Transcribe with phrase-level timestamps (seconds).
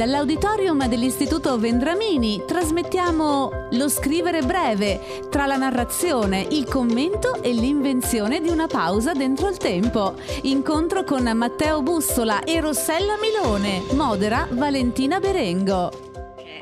[0.00, 8.48] Dall'auditorium dell'Istituto Vendramini trasmettiamo Lo scrivere breve, tra la narrazione, il commento e l'invenzione di
[8.48, 10.14] una pausa dentro il tempo.
[10.44, 16.08] Incontro con Matteo Bussola e Rossella Milone, modera Valentina Berengo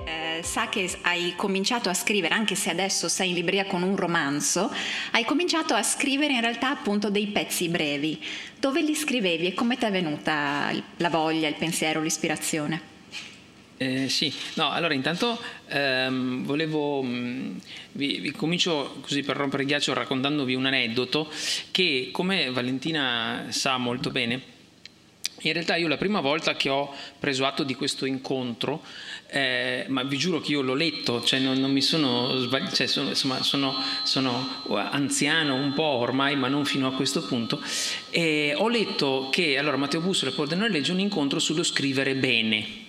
[0.05, 3.95] eh, sa che hai cominciato a scrivere, anche se adesso sei in libreria con un
[3.95, 4.69] romanzo,
[5.13, 8.21] hai cominciato a scrivere in realtà appunto dei pezzi brevi.
[8.59, 12.97] Dove li scrivevi e come ti è venuta la voglia, il pensiero, l'ispirazione?
[13.81, 17.57] Eh, sì, no, allora intanto ehm, volevo, mh, mm,
[17.93, 21.31] vi, vi, comincio così per rompere il ghiaccio raccontandovi un aneddoto
[21.71, 24.57] che come Valentina sa molto bene,
[25.43, 28.83] in realtà io la prima volta che ho preso atto di questo incontro,
[29.29, 32.89] eh, ma vi giuro che io l'ho letto, cioè non, non mi sono sbagliato, cioè
[32.89, 37.63] sono, insomma sono, sono, anziano un po' ormai, ma non fino a questo punto,
[38.11, 42.87] e ho letto che allora Matteo Bussola Pordenone legge un incontro sullo scrivere bene.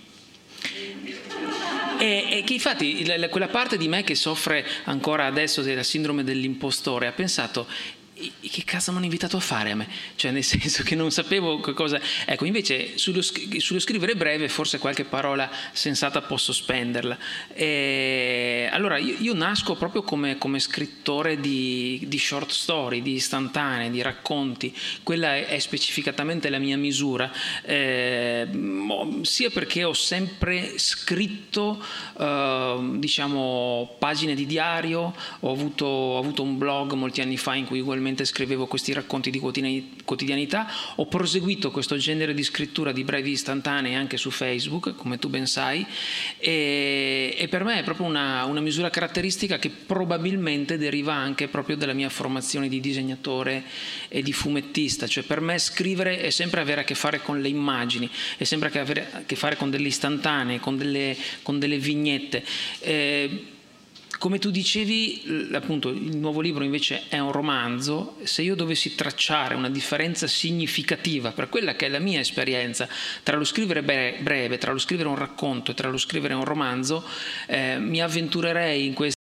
[1.99, 7.07] E, e che infatti quella parte di me che soffre ancora adesso della sindrome dell'impostore
[7.07, 7.68] ha pensato
[8.41, 9.87] che cazzo mi hanno invitato a fare a me?
[10.15, 11.99] Cioè, nel senso che non sapevo cosa.
[12.25, 17.17] Ecco, invece sullo, sullo scrivere breve, forse qualche parola sensata posso spenderla.
[17.53, 23.90] E, allora, io, io, nasco proprio come, come scrittore di, di, short story, di istantanee,
[23.90, 24.75] di racconti.
[25.03, 27.31] Quella è, è specificatamente la mia misura,
[27.63, 28.47] eh,
[29.21, 31.84] sia perché ho sempre scritto,
[32.20, 37.65] eh, diciamo, pagine di diario, ho avuto, ho avuto un blog molti anni fa in
[37.65, 43.04] cui ugualmente mentre scrivevo questi racconti di quotidianità, ho proseguito questo genere di scrittura di
[43.04, 45.85] brevi istantanee anche su Facebook, come tu ben sai,
[46.40, 51.77] e, e per me è proprio una, una, misura caratteristica che probabilmente deriva anche proprio
[51.77, 53.63] dalla mia formazione di disegnatore
[54.07, 57.48] e di fumettista, cioè per me scrivere è sempre avere a che fare con le
[57.48, 62.43] immagini, è sempre avere a che fare con delle istantanee, con delle, con delle vignette.
[62.80, 63.57] Eh,
[64.19, 68.18] come tu dicevi, appunto, il nuovo libro invece è un romanzo.
[68.24, 72.88] Se io dovessi tracciare una differenza significativa per quella che è la mia esperienza
[73.24, 77.03] tra lo scrivere breve, tra lo scrivere un racconto e tra lo scrivere un romanzo,
[77.47, 79.18] eh, mi avventurerei in questa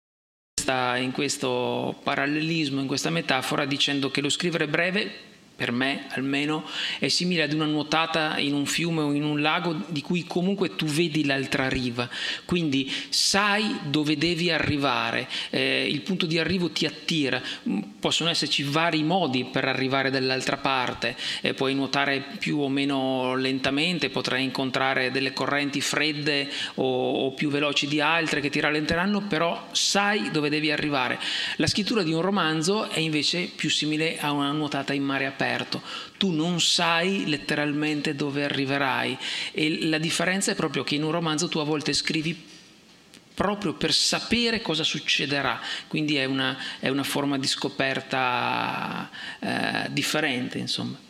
[0.99, 5.28] in questo parallelismo, in questa metafora, dicendo che lo scrivere breve
[5.59, 6.65] per me almeno,
[7.01, 10.77] è simile ad una nuotata in un fiume o in un lago di cui comunque
[10.77, 12.09] tu vedi l'altra riva,
[12.45, 18.63] quindi sai dove devi arrivare, eh, il punto di arrivo ti attira, mm, possono esserci
[18.63, 25.11] vari modi per arrivare dall'altra parte, eh, puoi nuotare più o meno lentamente, potrai incontrare
[25.11, 30.51] delle correnti fredde o, o più veloci di altre che ti rallenteranno, però sai dove
[30.51, 31.19] devi arrivare.
[31.57, 35.47] La scrittura di un romanzo è invece più simile a una nuotata in mare aperto
[35.49, 35.83] aperto,
[36.19, 39.17] tu non sai letteralmente dove arriverai.
[39.53, 42.57] E la differenza è proprio che in un romanzo tu a volte scrivi
[43.35, 49.09] proprio per sapere cosa succederà, quindi è una, è una forma di scoperta
[49.39, 51.07] eh, differente, insomma.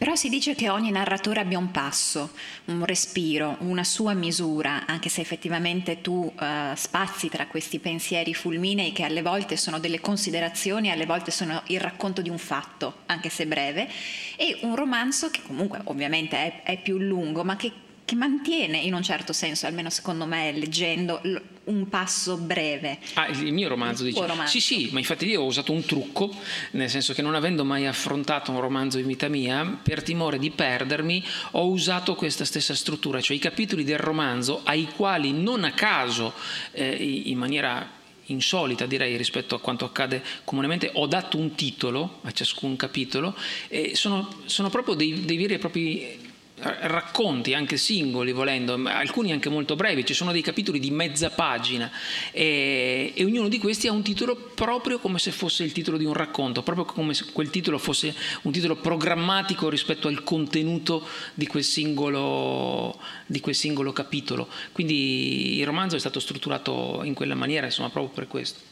[0.00, 2.30] Però si dice che ogni narratore abbia un passo,
[2.64, 8.92] un respiro, una sua misura, anche se effettivamente tu uh, spazi tra questi pensieri fulminei
[8.92, 13.28] che alle volte sono delle considerazioni, alle volte sono il racconto di un fatto, anche
[13.28, 13.90] se breve,
[14.36, 17.70] e un romanzo che comunque ovviamente è, è più lungo, ma che
[18.10, 21.20] che mantiene in un certo senso, almeno secondo me, leggendo
[21.62, 22.98] un passo breve.
[23.14, 24.26] Ah, il mio romanzo dice.
[24.26, 24.50] Romanzo.
[24.50, 26.34] Sì, sì, ma infatti io ho usato un trucco,
[26.72, 30.50] nel senso che non avendo mai affrontato un romanzo in vita mia, per timore di
[30.50, 35.70] perdermi, ho usato questa stessa struttura, cioè i capitoli del romanzo ai quali non a
[35.70, 36.32] caso,
[36.72, 42.32] eh, in maniera insolita direi rispetto a quanto accade comunemente, ho dato un titolo a
[42.32, 43.36] ciascun capitolo
[43.68, 46.28] e sono, sono proprio dei, dei veri e propri
[46.60, 51.90] racconti anche singoli volendo, alcuni anche molto brevi, ci sono dei capitoli di mezza pagina
[52.30, 56.04] e, e, ognuno di questi ha un titolo proprio come se fosse il titolo di
[56.04, 61.46] un racconto, proprio come se quel titolo fosse un titolo programmatico rispetto al contenuto di
[61.46, 64.48] quel singolo, di quel singolo capitolo.
[64.72, 68.69] Quindi il romanzo è stato strutturato in quella maniera, insomma, proprio per questo.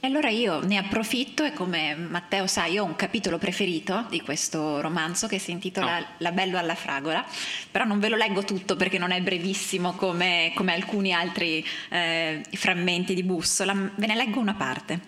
[0.00, 4.20] E allora io ne approfitto e come Matteo sa io ho un capitolo preferito di
[4.20, 6.04] questo romanzo che si intitola oh.
[6.18, 7.26] La bello alla fragola,
[7.68, 12.44] però non ve lo leggo tutto perché non è brevissimo come, come alcuni altri eh,
[12.52, 15.00] frammenti di bussola, ve ne leggo una parte.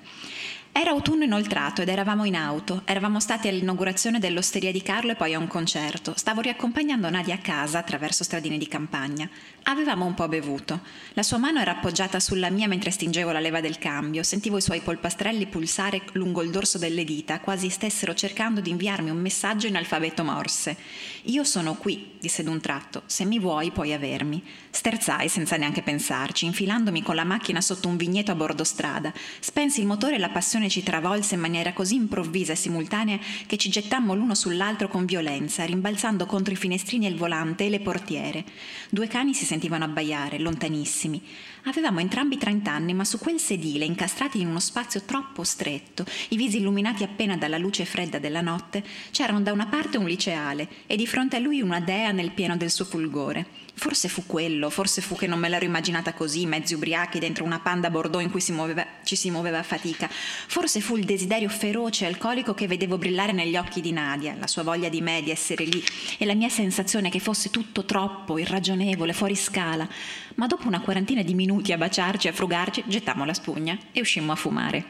[0.73, 2.83] Era autunno inoltrato ed eravamo in auto.
[2.85, 6.15] Eravamo stati all'inaugurazione dell'osteria di Carlo e poi a un concerto.
[6.17, 9.29] Stavo riaccompagnando Nadia a casa attraverso stradine di campagna.
[9.65, 10.81] Avevamo un po' bevuto.
[11.15, 14.23] La sua mano era appoggiata sulla mia mentre stingevo la leva del cambio.
[14.23, 19.11] Sentivo i suoi polpastrelli pulsare lungo il dorso delle dita, quasi stessero cercando di inviarmi
[19.11, 20.77] un messaggio in alfabeto morse.
[21.25, 23.03] Io sono qui, disse d'un tratto.
[23.07, 24.41] Se mi vuoi puoi avermi.
[24.73, 29.13] Sterzai senza neanche pensarci, infilandomi con la macchina sotto un vigneto a bordo strada.
[29.41, 33.57] Spensi il motore e la passione ci travolse in maniera così improvvisa e simultanea che
[33.57, 37.81] ci gettammo l'uno sull'altro con violenza, rimbalzando contro i finestrini e il volante e le
[37.81, 38.45] portiere.
[38.89, 41.21] Due cani si sentivano abbaiare, lontanissimi.
[41.65, 46.59] Avevamo entrambi trent'anni, ma su quel sedile, incastrati in uno spazio troppo stretto, i visi
[46.59, 51.07] illuminati appena dalla luce fredda della notte, c'erano da una parte un liceale e di
[51.07, 53.69] fronte a lui una dea nel pieno del suo fulgore.
[53.81, 57.61] Forse fu quello, forse fu che non me l'ero immaginata così, mezzi ubriachi dentro una
[57.61, 60.06] panda bordeaux in cui si muoveva, ci si muoveva a fatica.
[60.11, 64.47] Forse fu il desiderio feroce e alcolico che vedevo brillare negli occhi di Nadia, la
[64.47, 65.82] sua voglia di me di essere lì
[66.19, 69.88] e la mia sensazione che fosse tutto troppo, irragionevole, fuori scala.
[70.37, 74.32] Ma dopo una quarantina di minuti a baciarci, a frugarci, gettammo la spugna e uscimmo
[74.32, 74.85] a fumare.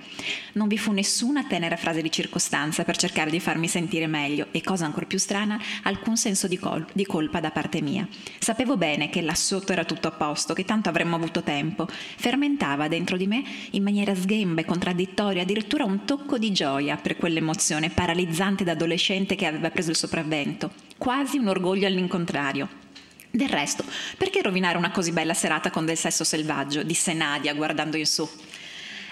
[0.53, 4.61] Non vi fu nessuna tenera frase di circostanza per cercare di farmi sentire meglio e,
[4.63, 8.07] cosa ancora più strana, alcun senso di, col- di colpa da parte mia.
[8.39, 11.87] Sapevo bene che là sotto era tutto a posto, che tanto avremmo avuto tempo.
[11.89, 17.17] Fermentava dentro di me in maniera sghemba e contraddittoria addirittura un tocco di gioia per
[17.17, 22.80] quell'emozione paralizzante da adolescente che aveva preso il sopravvento, quasi un orgoglio all'incontrario.
[23.31, 23.85] Del resto,
[24.17, 26.83] perché rovinare una così bella serata con del sesso selvaggio?
[26.83, 28.29] disse Nadia guardando in su.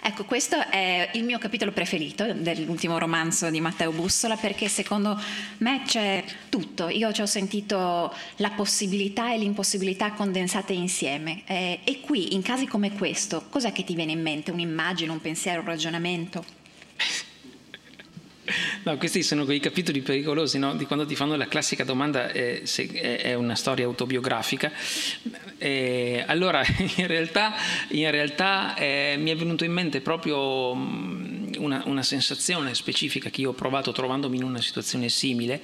[0.00, 5.20] Ecco, questo è il mio capitolo preferito dell'ultimo romanzo di Matteo Bussola perché secondo
[5.58, 6.88] me c'è tutto.
[6.88, 11.42] Io ci ho sentito la possibilità e l'impossibilità condensate insieme.
[11.46, 14.50] Eh, e qui, in casi come questo, cos'è che ti viene in mente?
[14.50, 16.57] Un'immagine, un pensiero, un ragionamento?
[18.84, 20.74] No, questi sono quei capitoli pericolosi, no?
[20.74, 24.72] di quando ti fanno la classica domanda eh, se è una storia autobiografica.
[25.58, 26.62] Eh, allora,
[26.96, 27.54] in realtà,
[27.88, 33.40] in realtà eh, mi è venuto in mente proprio mm, una, una, sensazione specifica che
[33.42, 35.60] io ho provato trovandomi in una situazione simile.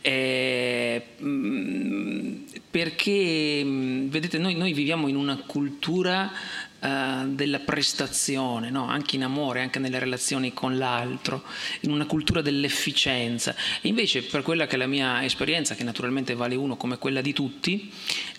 [0.00, 6.30] Eh, mm, perché, mm, vedete, noi, noi viviamo in una cultura
[6.78, 8.86] eh, della prestazione, no?
[8.86, 11.42] anche in amore, anche nelle relazioni con l'altro,
[11.80, 13.54] in una cultura dell'efficienza.
[13.80, 17.22] E invece per quella che è la mia esperienza, che naturalmente vale uno come quella
[17.22, 17.90] di tutti,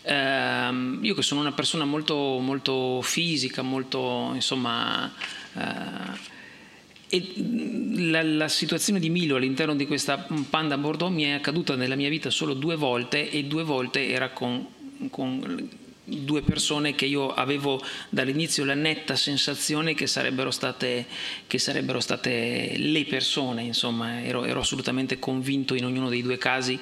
[0.04, 5.12] ehm, io che sono una persona molto, molto fisica, molto insomma...
[5.54, 6.36] Eh,
[7.10, 7.34] e
[8.10, 12.10] la, la, situazione di Milo all'interno di questa Panda Bordeaux mi è accaduta nella mia
[12.10, 14.68] vita solo due volte e due volte era con,
[15.10, 15.69] con
[16.09, 21.06] due persone che io avevo dall'inizio la netta sensazione che sarebbero state,
[21.45, 26.80] che sarebbero state le persone, insomma, ero, ero assolutamente convinto in ognuno dei due casi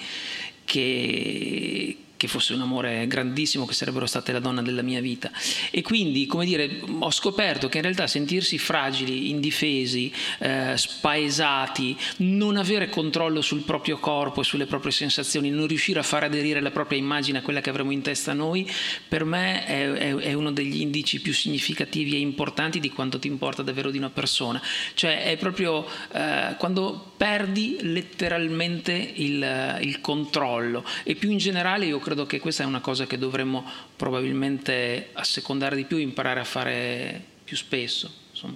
[0.63, 5.31] che, che fosse un amore grandissimo, che sarebbero state la donna della mia vita.
[5.71, 12.57] E quindi, come dire, ho scoperto che in realtà sentirsi fragili, indifesi, eh, spaesati, non
[12.57, 16.71] avere controllo sul proprio corpo e sulle proprie sensazioni, non riuscire a far aderire la
[16.71, 18.69] propria immagine a quella che avremo in testa noi,
[19.07, 23.27] per me è, è, è uno degli indici più significativi e importanti di quanto ti
[23.27, 24.61] importa davvero di una persona.
[24.93, 31.99] Cioè è proprio eh, quando perdi letteralmente il, il controllo e più in generale io
[32.05, 33.65] credo che questa è una cosa che dovremmo
[33.95, 38.13] probabilmente assecondare di più, imparare a fare più spesso.
[38.29, 38.55] Insomma.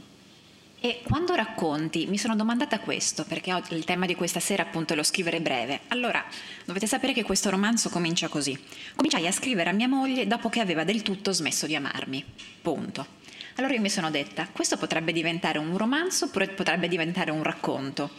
[0.80, 4.96] E quando racconti, mi sono domandata questo, perché il tema di questa sera appunto è
[4.96, 5.82] lo scrivere breve.
[5.88, 6.24] Allora,
[6.64, 8.58] dovete sapere che questo romanzo comincia così.
[8.96, 12.24] Cominciai a scrivere a mia moglie dopo che aveva del tutto smesso di amarmi.
[12.62, 13.18] Punto.
[13.56, 18.12] Allora io mi sono detta, questo potrebbe diventare un romanzo oppure potrebbe diventare un racconto.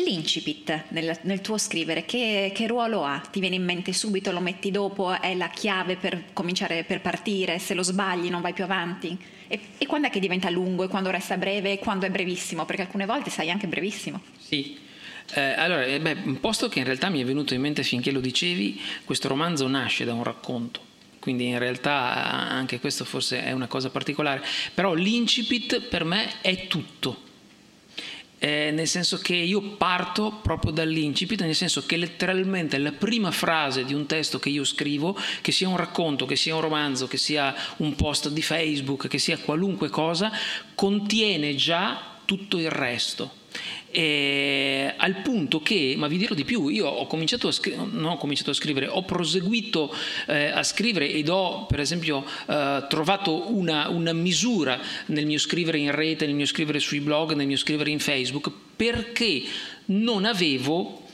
[0.00, 3.18] L'incipit nel, nel tuo scrivere, che, che, ruolo ha?
[3.18, 7.58] Ti viene in mente subito, lo metti dopo, è la chiave per cominciare, per partire,
[7.58, 9.18] se lo sbagli non vai più avanti?
[9.48, 12.64] E, e quando è che diventa lungo e quando resta breve e quando è brevissimo?
[12.64, 14.22] Perché alcune volte sai anche brevissimo.
[14.38, 14.78] Sì,
[15.34, 18.20] eh, allora, eh, beh, posto che in realtà mi è venuto in mente finché lo
[18.20, 20.80] dicevi, questo romanzo nasce da un racconto.
[21.18, 22.14] Quindi in realtà
[22.48, 27.26] anche questo forse è una cosa particolare, però l'incipit per me è tutto
[28.38, 33.84] eh, nel senso che io parto proprio dall'incipit, nel senso che letteralmente la prima frase
[33.84, 37.16] di un testo che io scrivo, che sia un racconto, che sia un romanzo, che
[37.16, 40.30] sia un post di Facebook, che sia qualunque cosa,
[40.74, 43.36] contiene già tutto il resto.
[43.90, 48.04] Eh, al punto che, ma vi dirò di più, io ho cominciato a, scri- non
[48.04, 49.94] ho cominciato a scrivere, ho proseguito
[50.26, 55.78] eh, a scrivere ed ho per esempio eh, trovato una, una misura nel mio scrivere
[55.78, 59.42] in rete, nel mio scrivere sui blog, nel mio scrivere in Facebook, perché
[59.86, 61.06] non avevo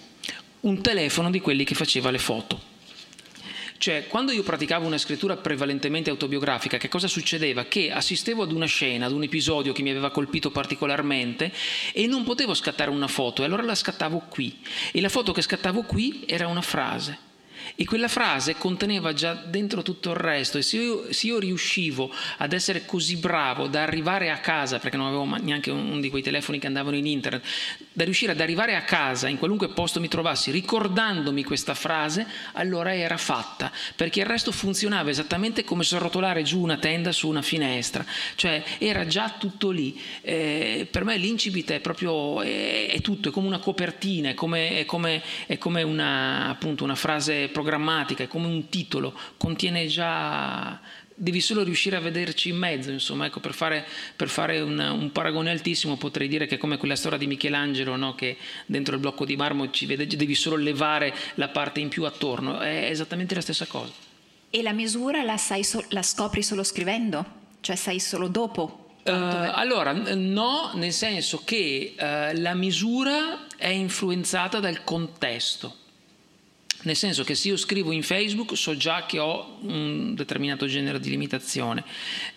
[0.60, 2.72] un telefono di quelli che faceva le foto.
[3.76, 7.64] Cioè, quando io praticavo una scrittura prevalentemente autobiografica, che cosa succedeva?
[7.64, 11.52] Che assistevo ad una scena, ad un episodio che mi aveva colpito particolarmente
[11.92, 14.60] e non potevo scattare una foto, e allora la scattavo qui.
[14.92, 17.23] E la foto che scattavo qui era una frase.
[17.74, 20.58] E quella frase conteneva già dentro tutto il resto.
[20.58, 24.96] E se io, se io, riuscivo ad essere così bravo da arrivare a casa, perché
[24.96, 27.44] non avevo neanche uno di quei telefoni che andavano in internet,
[27.92, 32.94] da riuscire ad arrivare a casa in qualunque posto mi trovassi ricordandomi questa frase, allora
[32.94, 38.04] era fatta, perché il resto funzionava esattamente come srotolare giù una tenda su una finestra,
[38.34, 40.00] cioè era già tutto lì.
[40.22, 44.78] Eh, per me l'incipit è proprio, è, è, tutto, è come una copertina, è come,
[44.78, 50.78] è come, è come una, appunto, una frase programmatica, è come un titolo, contiene già
[51.14, 55.12] devi solo riuscire a vederci in mezzo, insomma, ecco, per fare, per fare un, un,
[55.12, 58.14] paragone altissimo potrei dire che è come quella storia di Michelangelo, no?
[58.14, 62.04] che dentro il blocco di marmo ci vede, devi solo levare la parte in più
[62.04, 63.92] attorno, è esattamente la stessa cosa.
[64.50, 67.42] E la misura la, so, la scopri solo scrivendo?
[67.60, 68.96] Cioè sai solo dopo?
[69.04, 75.82] Uh, allora, no, nel senso che uh, la misura è influenzata dal contesto.
[76.84, 81.00] Nel senso che se io scrivo in Facebook so già che ho un determinato genere
[81.00, 81.82] di limitazione.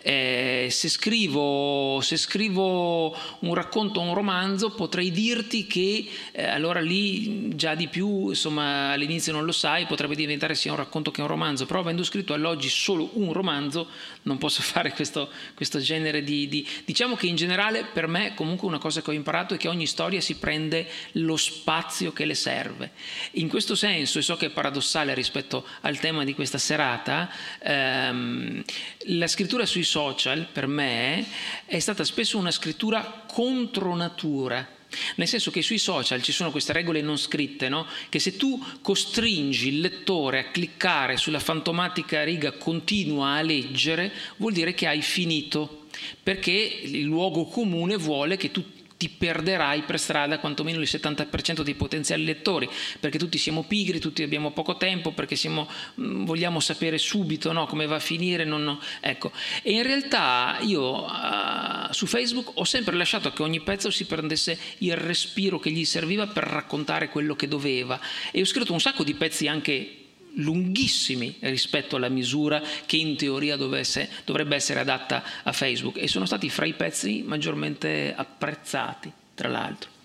[0.01, 6.79] Eh, se, scrivo, se, scrivo, un racconto o un romanzo potrei dirti che eh, allora
[6.79, 11.19] lì già di più, insomma all'inizio non lo sai, potrebbe diventare sia un racconto che
[11.19, 13.87] un romanzo, però avendo scritto all'oggi solo un romanzo
[14.27, 16.67] non posso fare questo, questo genere di, di...
[16.85, 19.87] Diciamo che in generale per me comunque una cosa che ho imparato è che ogni
[19.87, 22.91] storia si prende lo spazio che le serve.
[23.31, 28.63] In questo senso, e so che è paradossale rispetto al tema di questa serata, ehm,
[29.07, 31.25] la scrittura sui social per me
[31.65, 34.75] è stata spesso una scrittura contro natura.
[35.15, 37.85] Nel senso che sui social ci sono queste regole non scritte, no?
[38.09, 44.53] che se tu costringi il lettore a cliccare sulla fantomatica riga continua a leggere, vuol
[44.53, 45.87] dire che hai finito,
[46.21, 48.63] perché il luogo comune vuole che tu
[48.97, 52.67] ti perderai per strada quantomeno il 70% dei potenziali lettori,
[52.99, 55.69] perché tutti siamo pigri, tutti abbiamo poco tempo, perché siamo,
[56.01, 58.43] mm, vogliamo sapere subito no, come va a finire.
[58.43, 58.81] Non, no.
[58.99, 59.31] ecco.
[59.61, 64.57] E in realtà io uh, su Facebook ho sempre lasciato che ogni pezzo si prendesse
[64.79, 67.99] il respiro che gli serviva per raccontare quello che doveva.
[68.31, 69.96] E ho scritto un sacco di pezzi anche
[70.37, 76.25] lunghissimi rispetto alla misura che in teoria dovesse, dovrebbe essere adatta a Facebook e sono
[76.25, 79.95] stati fra i pezzi maggiormente apprezzati, tra l'altro.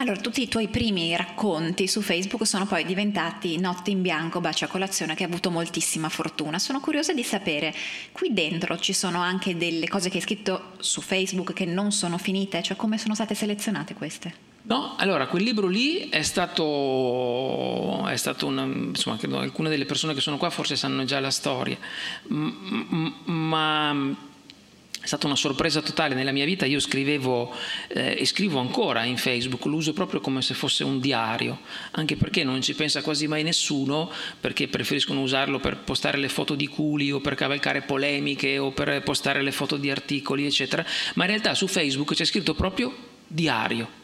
[0.00, 4.64] Allora, tutti i tuoi primi racconti su Facebook sono poi diventati Notte in bianco, bacio
[4.64, 6.60] a colazione, che ha avuto moltissima fortuna.
[6.60, 7.74] Sono curiosa di sapere,
[8.12, 12.16] qui dentro ci sono anche delle cose che hai scritto su Facebook che non sono
[12.16, 14.47] finite, cioè come sono state selezionate queste?
[14.68, 20.12] No, allora quel libro lì è stato, è stato una, insomma, credo, alcune delle persone
[20.12, 21.78] che sono qua forse sanno già la storia,
[22.26, 24.14] ma
[25.00, 26.66] è stata una sorpresa totale nella mia vita.
[26.66, 27.50] Io scrivevo
[27.88, 31.60] eh, e scrivo ancora in Facebook, lo uso proprio come se fosse un diario,
[31.92, 36.54] anche perché non ci pensa quasi mai nessuno, perché preferiscono usarlo per postare le foto
[36.54, 40.84] di culi o per cavalcare polemiche o per postare le foto di articoli, eccetera.
[41.14, 42.94] Ma in realtà su Facebook c'è scritto proprio
[43.26, 43.97] diario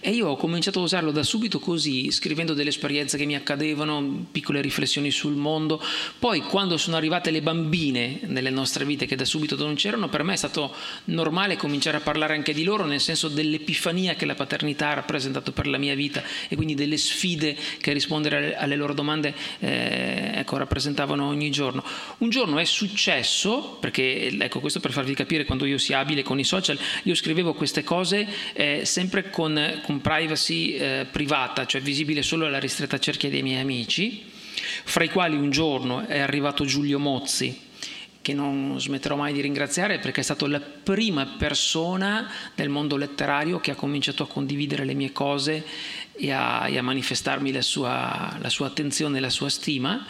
[0.00, 4.26] e io ho cominciato a usarlo da subito così, scrivendo delle esperienze che mi accadevano,
[4.30, 5.82] piccole riflessioni sul mondo.
[6.18, 10.22] Poi quando sono arrivate le bambine nelle nostre vite che da subito non c'erano, per
[10.22, 10.74] me è stato
[11.06, 15.52] normale cominciare a parlare anche di loro, nel senso dell'epifania che la paternità ha rappresentato
[15.52, 20.56] per la mia vita e quindi delle sfide che rispondere alle loro domande eh, ecco,
[20.56, 21.84] rappresentavano ogni giorno.
[22.18, 26.38] Un giorno è successo, perché ecco questo per farvi capire quando io sia abile con
[26.38, 31.80] i social, io scrivevo queste cose eh, sempre con con, con privacy eh, privata, cioè
[31.80, 34.24] visibile solo alla ristretta cerchia dei miei amici,
[34.84, 37.66] fra i quali un giorno è arrivato Giulio Mozzi,
[38.20, 43.58] che non smetterò mai di ringraziare perché è stato la prima persona nel mondo letterario
[43.58, 45.64] che ha cominciato a condividere le mie cose
[46.12, 50.04] e a, e a manifestarmi la sua, la sua attenzione e la sua stima.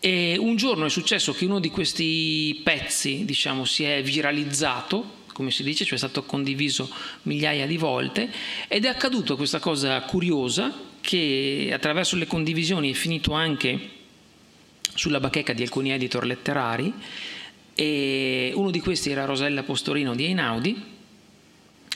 [0.00, 5.50] E un giorno è successo che uno di questi pezzi, diciamo, si è viralizzato come
[5.50, 6.88] si dice, cioè è stato condiviso
[7.22, 8.32] migliaia di volte
[8.68, 13.90] ed è accaduto questa cosa curiosa che attraverso le condivisioni è finito anche
[14.94, 16.92] sulla bacheca di alcuni editor letterari
[17.74, 20.92] e uno di questi era Rosella Postorino di Einaudi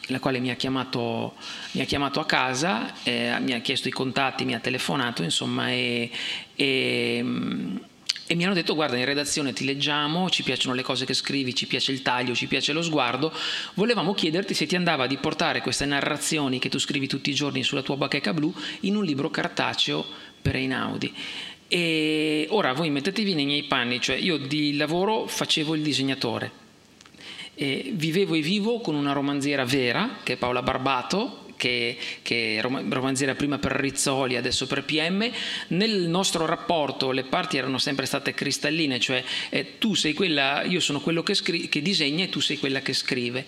[0.08, 1.34] la quale mi ha chiamato,
[1.72, 5.70] mi ha chiamato a casa, eh, mi ha chiesto i contatti, mi ha telefonato, insomma,
[5.70, 6.10] e,
[6.54, 7.24] e,
[8.28, 11.54] e, mi hanno detto guarda in redazione ti leggiamo, ci piacciono le cose che scrivi,
[11.54, 13.32] ci piace il taglio, ci piace lo sguardo,
[13.74, 17.62] volevamo chiederti se ti andava di portare queste narrazioni che tu scrivi tutti i giorni
[17.62, 20.04] sulla tua bacheca blu in un libro cartaceo
[20.42, 21.12] per Einaudi.
[21.68, 26.50] E ora voi mettetevi nei miei panni, cioè io di lavoro facevo il disegnatore,
[27.54, 33.34] e vivevo e vivo con una romanziera vera, che è Paola Barbato, che, che romanziera
[33.34, 35.30] prima per Rizzoli, adesso per PM,
[35.68, 40.80] nel nostro rapporto le parti erano sempre state cristalline, cioè eh, tu sei quella, io
[40.80, 43.44] sono quello che, scri- che, disegna e tu sei quella che scrive.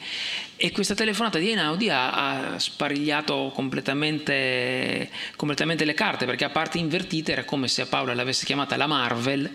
[0.56, 2.10] E questa telefonata di Einaudi ha,
[2.52, 8.12] ha sparigliato completamente, completamente le carte, perché a parti invertite era come se a Paola
[8.12, 9.50] l'avesse chiamata la Marvel,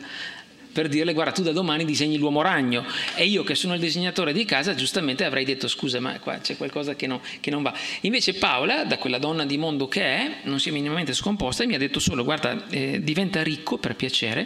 [0.76, 4.34] per dirle guarda tu da domani disegni l'uomo ragno e io che sono il disegnatore
[4.34, 7.74] di casa giustamente avrei detto scusa ma qua c'è qualcosa che, no, che non va.
[8.02, 11.68] Invece Paola, da quella donna di mondo che è, non si è minimamente scomposta e
[11.68, 14.46] mi ha detto solo guarda eh, diventa ricco per piacere,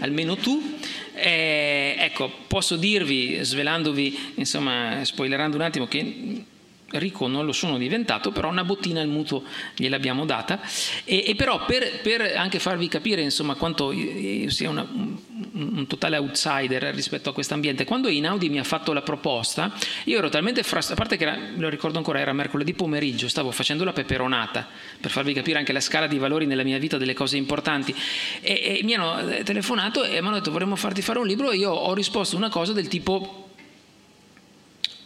[0.00, 0.76] almeno tu.
[1.14, 6.44] Eh, ecco, posso dirvi, svelandovi, insomma, spoilerando un attimo, che
[6.90, 9.42] ricco non lo sono diventato, però una bottina al mutuo
[9.74, 10.60] gliel'abbiamo data.
[11.04, 16.16] E, e però per, per, anche farvi capire insomma quanto io sia una, un, totale
[16.16, 19.72] outsider rispetto a questo ambiente, quando Inaudi mi ha fatto la proposta,
[20.04, 23.50] io ero talmente frastato, a parte che era, lo ricordo ancora, era mercoledì pomeriggio, stavo
[23.50, 24.66] facendo la peperonata,
[25.00, 27.94] per farvi capire anche la scala di valori nella mia vita delle cose importanti.
[28.40, 31.50] E, e mi hanno eh, telefonato e mi hanno detto vorremmo farti fare un libro
[31.50, 33.50] e io ho risposto una cosa del tipo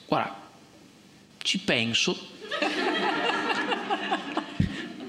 [0.07, 0.40] guarda
[1.51, 2.17] ci penso,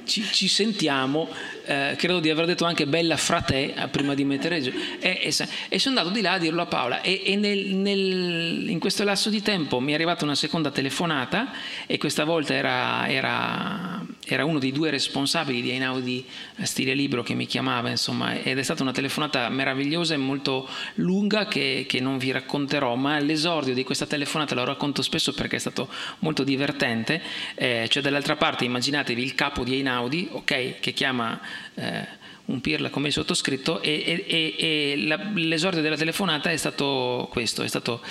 [0.05, 1.29] ci, ci sentiamo,
[1.65, 5.19] eh, credo di aver detto anche bella fra te eh, prima di mettere giù, e,
[5.21, 5.36] e,
[5.69, 7.01] e, sono andato di là a dirlo a Paola.
[7.01, 11.51] E, e nel, nel, in questo lasso di tempo mi è arrivata una seconda telefonata
[11.86, 16.25] e questa volta era, era era uno dei due responsabili di Einaudi
[16.61, 21.47] Stile Libro che mi chiamava, insomma, ed è stata una telefonata meravigliosa e molto lunga
[21.47, 25.59] che, che non vi racconterò, ma l'esordio di questa telefonata lo racconto spesso perché è
[25.59, 27.21] stato molto divertente,
[27.55, 31.39] eh, cioè dall'altra parte immaginatevi il capo di Einaudi, ok, che chiama...
[31.73, 37.29] Eh, un pirla come il sottoscritto e, e, e la, l'esordio della telefonata è stato
[37.31, 38.01] questo, è stato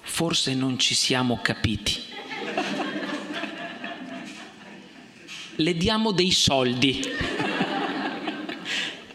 [0.00, 2.02] forse non ci siamo capiti
[5.56, 7.02] le diamo dei soldi.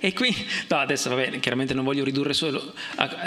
[0.02, 0.34] E qui,
[0.70, 2.74] no, adesso vabbè, chiaramente non voglio ridurre solo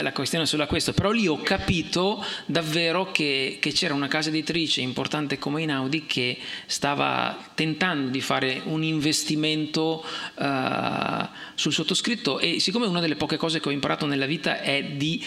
[0.00, 4.30] la questione solo a questo, però lì ho capito davvero che, che c'era una casa
[4.30, 10.02] editrice importante come Inaudi che stava tentando di fare un investimento
[10.36, 14.82] uh, sul sottoscritto e siccome una delle poche cose che ho imparato nella vita è
[14.82, 15.22] di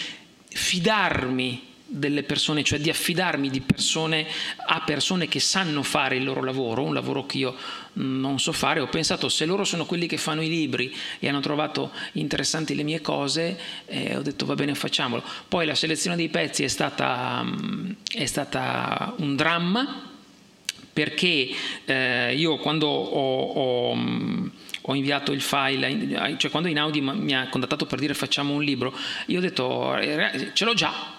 [0.48, 4.26] fidarmi delle persone, cioè di affidarmi di persone
[4.66, 7.54] a persone che sanno fare il loro lavoro, un lavoro che io
[7.94, 11.40] non so fare, ho pensato se loro sono quelli che fanno i libri e hanno
[11.40, 15.22] trovato interessanti le mie cose, eh, ho detto va bene facciamolo.
[15.48, 20.10] Poi la selezione dei pezzi è stata, mm, è stata un dramma
[20.92, 21.48] perché
[21.84, 24.48] eh, io quando ho, ho mm,
[24.88, 28.96] ho inviato il file, cioè quando Inaudi mi ha contattato per dire facciamo un libro,
[29.26, 31.15] io ho detto eh, ce l'ho già,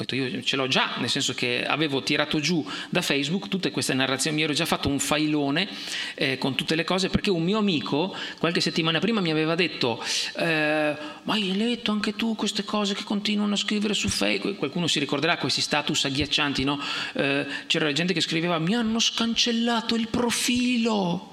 [0.00, 3.70] ho detto io ce l'ho già, nel senso che avevo tirato giù da Facebook tutte
[3.70, 5.68] queste narrazioni, mi ero già fatto un failone
[6.14, 10.02] eh, con tutte le cose perché un mio amico qualche settimana prima mi aveva detto
[10.36, 14.86] eh, ma hai letto anche tu queste cose che continuano a scrivere su Facebook, qualcuno
[14.86, 16.80] si ricorderà questi status agghiaccianti, no?
[17.14, 21.30] eh, c'era gente che scriveva mi hanno scancellato il profilo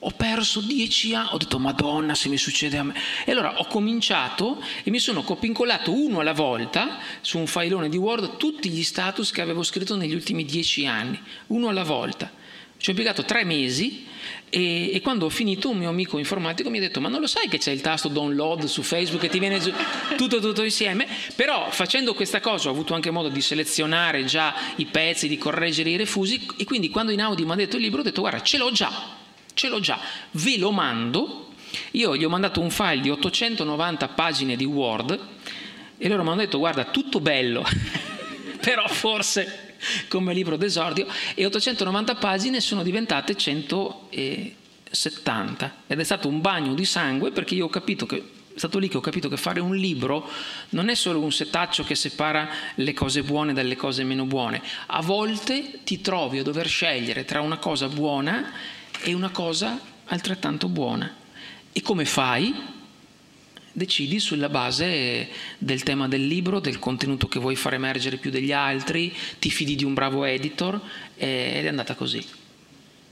[0.00, 2.94] ho perso dieci anni, ho detto Madonna se mi succede a me.
[3.24, 7.96] E allora ho cominciato e mi sono copincolato uno alla volta su un filone di
[7.96, 12.30] Word tutti gli status che avevo scritto negli ultimi dieci anni, uno alla volta.
[12.78, 14.06] Ci ho impiegato tre mesi
[14.50, 17.26] e, e, quando ho finito un mio amico informatico mi ha detto ma non lo
[17.26, 19.72] sai che c'è il tasto download su Facebook che ti viene giù
[20.14, 21.08] tutto tutto insieme?
[21.34, 25.88] Però facendo questa cosa ho avuto anche modo di selezionare già i pezzi, di correggere
[25.88, 28.42] i refusi e quindi quando in Audi mi ha detto il libro ho detto guarda
[28.42, 29.24] ce l'ho già
[29.56, 29.98] ce l'ho già,
[30.32, 31.52] ve lo mando,
[31.92, 35.18] io gli ho mandato un file di 890 pagine di Word
[35.96, 37.64] e loro mi hanno detto guarda tutto bello,
[38.60, 39.76] però forse
[40.08, 46.84] come libro d'esordio e 890 pagine sono diventate 170 ed è stato un bagno di
[46.84, 48.22] sangue perché io ho capito che
[48.56, 50.28] è stato lì che ho capito che fare un libro
[50.70, 54.62] non è solo un setaccio che separa le cose buone dalle cose meno buone.
[54.86, 58.50] A volte ti trovi a dover scegliere tra una cosa buona
[59.06, 61.14] e una cosa altrettanto buona.
[61.72, 62.74] E come fai?
[63.70, 68.50] decidi sulla base del tema del libro, del contenuto che vuoi far emergere più degli
[68.50, 70.80] altri, ti fidi di un bravo editor
[71.14, 72.24] ed è andata così.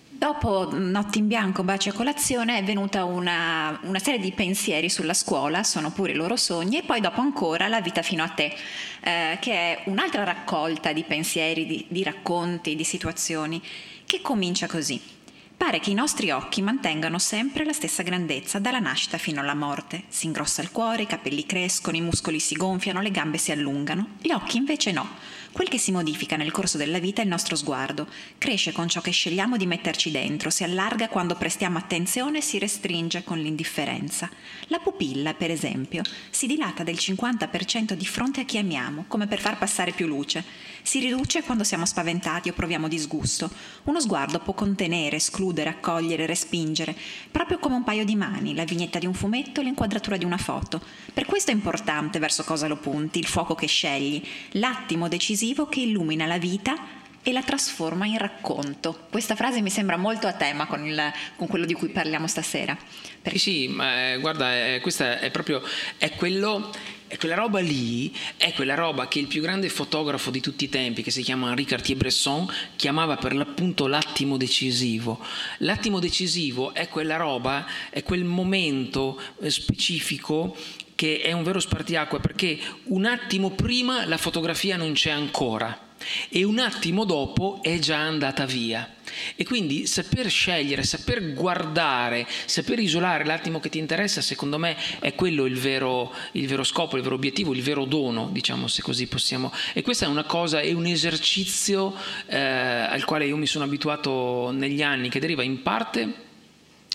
[0.08, 5.12] Dopo Notti in bianco, baci a colazione, è venuta una, una, serie di pensieri sulla
[5.12, 8.54] scuola, sono pure i loro sogni, e poi dopo ancora La vita fino a te,
[9.00, 13.60] eh, che è un'altra raccolta di pensieri, di, di racconti, di situazioni,
[14.06, 15.14] che comincia così.
[15.64, 20.02] Pare che i nostri occhi mantengano sempre la stessa grandezza dalla nascita fino alla morte.
[20.08, 24.08] Si ingrossa il cuore, i capelli crescono, i muscoli si gonfiano, le gambe si allungano.
[24.20, 25.08] Gli occhi invece no
[25.54, 28.08] Quel che si modifica nel corso della vita è il nostro sguardo.
[28.38, 32.58] Cresce con ciò che scegliamo di metterci dentro, si allarga quando prestiamo attenzione e si
[32.58, 34.28] restringe con l'indifferenza.
[34.66, 39.38] La pupilla, per esempio, si dilata del 50% di fronte a chi amiamo, come per
[39.38, 40.42] far passare più luce.
[40.82, 43.48] Si riduce quando siamo spaventati o proviamo disgusto.
[43.84, 46.96] Uno sguardo può contenere, escludere, accogliere, respingere,
[47.30, 50.82] proprio come un paio di mani, la vignetta di un fumetto, l'inquadratura di una foto.
[51.14, 54.20] Per questo è importante verso cosa lo punti, il fuoco che scegli,
[54.54, 56.74] l'attimo decisivo decisivo che illumina la vita
[57.22, 59.06] e la trasforma in racconto.
[59.10, 62.76] Questa frase mi sembra molto a tema con, il, con quello di cui parliamo stasera.
[63.20, 63.38] Perché...
[63.38, 65.62] Sì, sì, ma eh, guarda, eh, questa è proprio
[65.98, 66.70] è quello
[67.06, 70.68] e quella roba lì è quella roba che il più grande fotografo di tutti i
[70.68, 75.20] tempi, che si chiama Henri Cartier-Bresson, chiamava per l'appunto l'attimo decisivo.
[75.58, 80.56] L'attimo decisivo è quella roba, è quel momento eh, specifico
[80.94, 85.84] che è un vero spartiacque perché un attimo prima la fotografia non c'è ancora
[86.28, 88.88] e un attimo dopo è già andata via.
[89.36, 95.14] E quindi saper scegliere, saper guardare, saper isolare l'attimo che ti interessa, secondo me è
[95.14, 99.06] quello il vero, il vero scopo, il vero obiettivo, il vero dono, diciamo se così
[99.06, 99.52] possiamo.
[99.72, 101.94] E questa è una cosa, è un esercizio
[102.26, 106.23] eh, al quale io mi sono abituato negli anni, che deriva in parte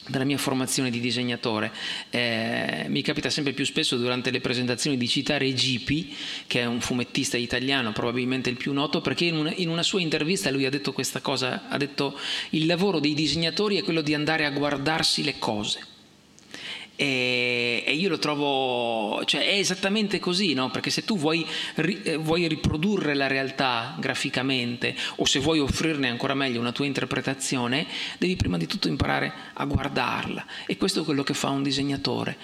[0.10, 1.72] dalla mia formazione di disegnatore.
[2.10, 6.15] Eh, mi capita sempre più spesso durante le presentazioni di citare Gipi,
[6.48, 10.02] che è un fumettista italiano, probabilmente il più noto, perché in una, in una sua
[10.02, 12.17] intervista lui ha detto questa cosa, ha detto
[12.52, 15.88] il lavoro dei disegnatori è quello di andare a guardarsi le cose
[17.00, 20.70] e, e, io lo trovo, cioè è esattamente così, no?
[20.70, 26.10] perché se tu vuoi, ri, eh, vuoi, riprodurre la realtà graficamente o se vuoi offrirne
[26.10, 31.04] ancora meglio una tua interpretazione, devi prima di tutto imparare a guardarla e questo è
[31.06, 32.38] quello che fa un disegnatore.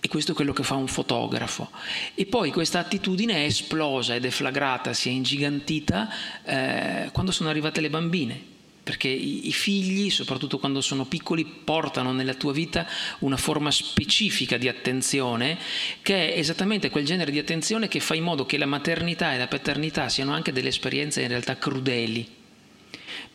[0.00, 1.70] E questo è quello che fa un fotografo.
[2.14, 6.08] E poi questa attitudine è esplosa è deflagrata, si è ingigantita
[6.44, 8.56] eh, quando sono arrivate le bambine
[8.88, 12.86] perché i figli, soprattutto quando sono piccoli, portano nella tua vita
[13.18, 15.58] una forma specifica di attenzione,
[16.00, 19.36] che è esattamente quel genere di attenzione che fa in modo che la maternità e
[19.36, 22.37] la paternità siano anche delle esperienze in realtà crudeli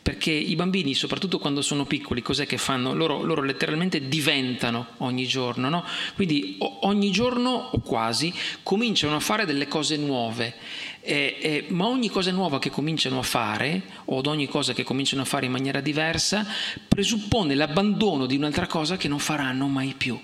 [0.04, 2.92] perché i bambini, soprattutto quando sono piccoli, cos'è che fanno?
[2.92, 5.82] Loro, loro letteralmente diventano ogni giorno, no?
[6.14, 8.30] Quindi ogni giorno o quasi
[8.62, 10.56] cominciano a fare delle cose nuove,
[11.00, 14.82] eh, eh, ma ogni cosa nuova che cominciano a fare, o ad ogni cosa che
[14.82, 16.46] cominciano a fare in maniera diversa,
[16.86, 20.20] presuppone l'abbandono di un'altra cosa che non faranno mai più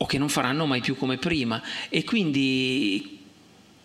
[0.00, 1.62] o che non faranno mai più come prima.
[1.88, 3.17] E quindi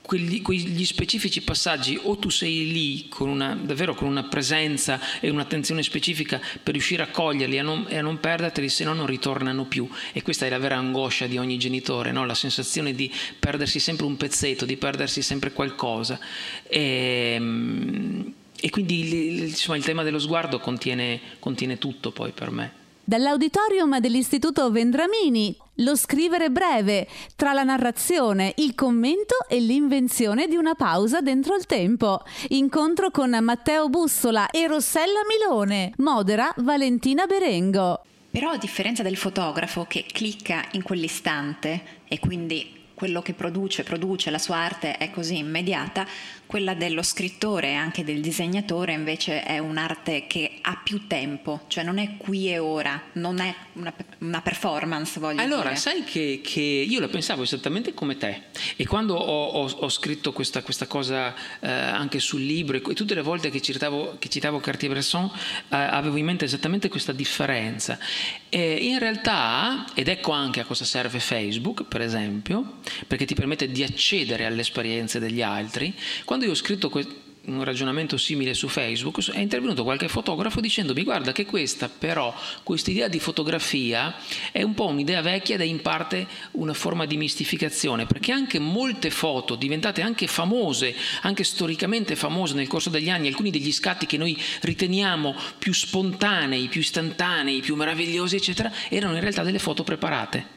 [0.04, 5.30] quegli, quegli, specifici passaggi o tu sei lì con una, davvero con una presenza e
[5.30, 8.94] un'attenzione specifica per riuscire a coglierli e a non, e a non perderteli, se no
[8.94, 9.90] non ritornano più.
[10.12, 12.26] E questa è la vera angoscia di ogni genitore, no?
[12.26, 16.20] la sensazione di perdersi sempre un pezzetto, di perdersi sempre qualcosa.
[16.68, 22.83] E, ehm, e quindi insomma, il tema dello sguardo contiene, contiene tutto poi per me.
[23.06, 30.74] Dall'auditorium dell'Istituto Vendramini, lo scrivere breve, tra la narrazione, il commento e l'invenzione di una
[30.74, 32.22] pausa dentro il tempo.
[32.50, 35.92] Incontro con Matteo Bussola e Rossella Milone.
[35.98, 38.06] Modera Valentina Berengo.
[38.32, 44.32] Però a differenza del fotografo che clicca in quell'istante e quindi quello che produce, produce,
[44.32, 46.08] la sua arte è così immediata,
[46.54, 51.84] quella dello scrittore e anche del disegnatore invece è un'arte che ha più tempo, cioè
[51.84, 55.76] non è qui e ora, non è una, una performance, voglio allora, dire.
[55.78, 58.44] sai che, che, io la pensavo esattamente come te
[58.76, 63.16] e quando ho, ho, ho scritto questa, questa cosa eh, anche sul libro e tutte
[63.16, 65.32] le volte che citavo, che citavo Cartier-Bresson
[65.70, 67.98] eh, avevo in mente esattamente questa differenza.
[68.50, 73.72] E in realtà, ed ecco anche a cosa serve Facebook, per esempio, perché ti permette
[73.72, 75.92] di accedere alle esperienze degli altri,
[76.26, 76.90] quando quando io ho scritto
[77.46, 82.92] un ragionamento simile su Facebook, è intervenuto qualche fotografo dicendomi guarda che questa però, questa
[82.92, 84.16] idea di fotografia
[84.52, 88.60] è un po' un'idea vecchia ed è in parte una forma di mistificazione, perché anche
[88.60, 94.06] molte foto diventate anche famose, anche storicamente famose nel corso degli anni, alcuni degli scatti
[94.06, 99.84] che noi riteniamo più spontanei, più istantanei, più meravigliosi, eccetera, erano in realtà delle foto
[99.84, 100.53] preparate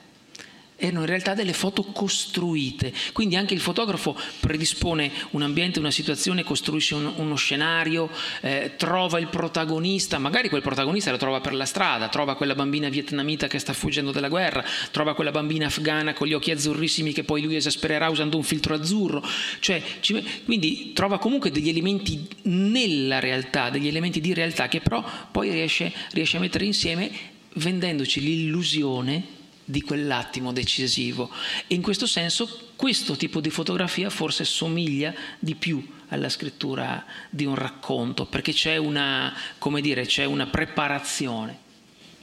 [0.77, 6.45] erano in realtà delle foto costruite, quindi anche il fotografo predispone un ambiente, una situazione,
[6.45, 8.11] costruisce un, uno scenario,
[8.43, 12.91] eh, trova il protagonista, magari quel protagonista lo trova per la strada, trova quella bambina
[12.91, 17.25] vietnamita che sta fuggendo dalla guerra, trova quella bambina afghana con gli occhi azzurrissimi che
[17.25, 19.23] poi lui esaspererà usando un filtro azzurro,
[19.61, 25.03] cioè, ci, quindi trova comunque degli elementi nella realtà, degli elementi di realtà che però
[25.31, 27.11] poi riesce, riesce a mettere insieme
[27.55, 29.36] vendendoci l'illusione
[29.67, 31.31] di quell'attimo decisivo.
[31.67, 37.45] E in questo senso questo tipo di fotografia forse somiglia di più alla scrittura di
[37.45, 41.65] un racconto, perché c'è una, come dire, c'è una preparazione.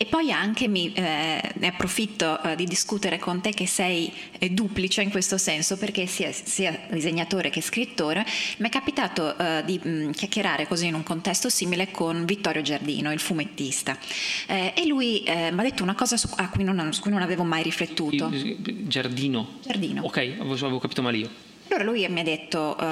[0.04, 4.50] E poi anche mi, eh, ne approfitto eh, di discutere con te che sei eh,
[4.50, 8.26] duplice in questo senso, perché sia, sia disegnatore che scrittore,
[8.58, 12.62] mi è capitato eh, di mh, mm, chiacchierare così in un contesto simile con Vittorio
[12.62, 13.98] Giardino, il fumettista.
[14.48, 17.22] Eh, e lui eh, mi ha detto una cosa su, cui non, su cui non
[17.22, 18.30] avevo mai riflettuto.
[18.30, 19.60] Giardino?
[19.64, 20.04] Giardino.
[20.04, 21.30] Ok, avevo capito male io.
[21.70, 22.86] Allora lui mi ha detto, uh,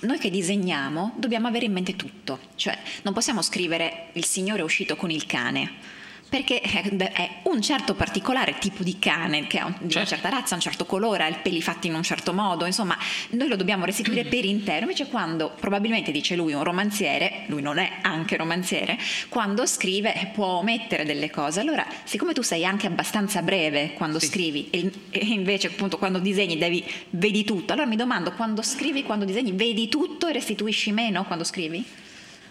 [0.00, 4.64] noi che disegniamo dobbiamo avere in mente tutto, cioè non possiamo scrivere il signore è
[4.64, 6.02] uscito con il cane
[6.34, 9.98] perché è un certo particolare tipo di cane che ha un, certo.
[9.98, 12.98] una certa razza, un certo colore, ha i peli fatti in un certo modo, insomma
[13.30, 17.78] noi lo dobbiamo restituire per intero, invece quando probabilmente dice lui un romanziere, lui non
[17.78, 23.40] è anche romanziere, quando scrive può omettere delle cose, allora siccome tu sei anche abbastanza
[23.40, 24.26] breve quando sì.
[24.26, 29.04] scrivi e, e, invece appunto quando disegni devi, vedi tutto, allora mi domando quando scrivi,
[29.04, 32.02] quando disegni vedi tutto e restituisci meno quando scrivi?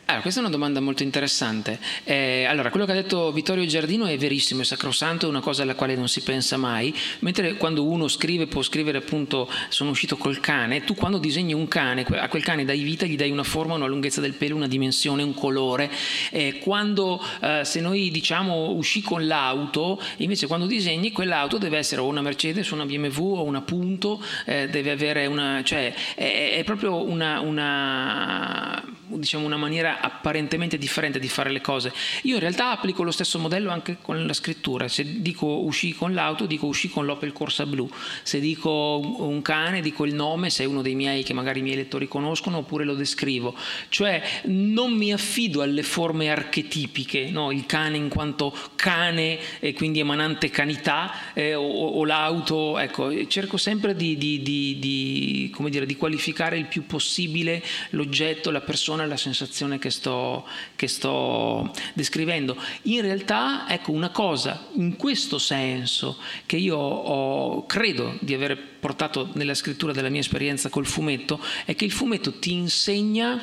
[0.06, 1.80] Allora, questa è una domanda molto interessante.
[2.04, 5.64] Eh, allora, quello che ha detto Vittorio Giardino è verissimo, è sacrosanto, è una cosa
[5.64, 10.18] alla quale non si pensa mai, mentre quando uno scrive può scrivere appunto sono uscito
[10.18, 13.44] col cane, tu quando disegni un cane, a quel cane dai vita, gli dai una
[13.44, 15.90] forma, una lunghezza del pelo, una dimensione, un colore.
[16.32, 22.02] Eh, quando, eh, se noi diciamo uscì con l'auto, invece quando disegni quell'auto deve essere
[22.02, 26.64] o una Mercedes, una BMW o una Punto, eh, deve avere una, cioè è, è
[26.66, 28.84] proprio una, una,
[29.18, 31.94] diciamo, una maniera apparentemente differente di fare le cose.
[32.24, 34.88] Io in realtà applico lo stesso modello anche con la scrittura.
[34.88, 37.90] Se dico uscì con l'auto, dico uscì con l'Opel Corsa Blu.
[38.24, 41.64] Se dico un cane, dico il nome, se è uno dei miei che magari i
[41.64, 43.56] miei lettori conoscono, oppure lo descrivo.
[43.90, 47.52] Cioè non mi affido alle forme archetipiche, no?
[47.52, 52.78] il cane in quanto cane e quindi emanante canità eh, o, o, l'auto.
[52.78, 58.62] Ecco, cerco sempre di, di, di, di, dire, di qualificare il più possibile l'oggetto, la
[58.62, 62.58] persona, la sensazione che sto, che sto descrivendo.
[62.84, 69.30] In realtà, ecco, una cosa in questo senso che io ho, credo di aver portato
[69.34, 73.42] nella scrittura della mia esperienza col fumetto, è che il fumetto ti insegna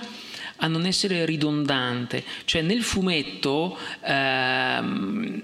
[0.56, 5.42] a non essere ridondante, cioè nel fumetto ehm,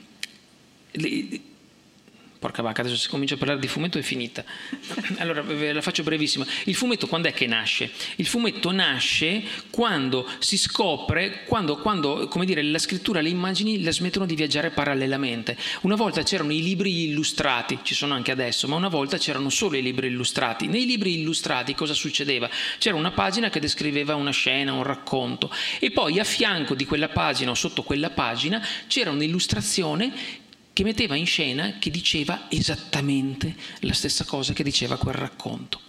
[2.39, 4.45] porca vacca, adesso se comincio a parlare di fumetto è finita.
[5.19, 6.47] Allora ve la faccio brevissima.
[6.65, 7.91] Il fumetto quando è che nasce?
[8.17, 13.93] Il fumetto nasce quando si scopre, quando, quando come dire, la scrittura, le immagini la
[13.93, 15.57] smettono di viaggiare parallelamente.
[15.83, 19.77] Una volta c'erano i libri illustrati, ci sono anche adesso, ma una volta c'erano solo
[19.77, 20.67] i libri illustrati.
[20.67, 22.49] Nei libri illustrati cosa succedeva?
[22.79, 27.09] C'era una pagina che descriveva una scena, un racconto e poi a fianco di quella
[27.09, 30.45] pagina o sotto quella pagina c'era un'illustrazione
[30.77, 35.81] che metteva in scena, che diceva esattamente la stessa cosa che diceva quel racconto.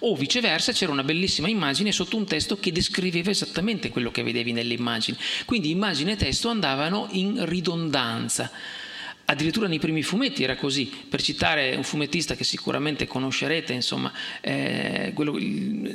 [0.00, 4.52] O viceversa c'era una bellissima immagine sotto un testo che descriveva esattamente quello che vedevi
[4.52, 5.16] nelle immagini.
[5.46, 8.50] Quindi immagine e testo andavano in ridondanza.
[9.26, 15.12] Addirittura nei primi fumetti era così, per citare un fumettista che sicuramente conoscerete, insomma, eh,
[15.14, 15.38] quello,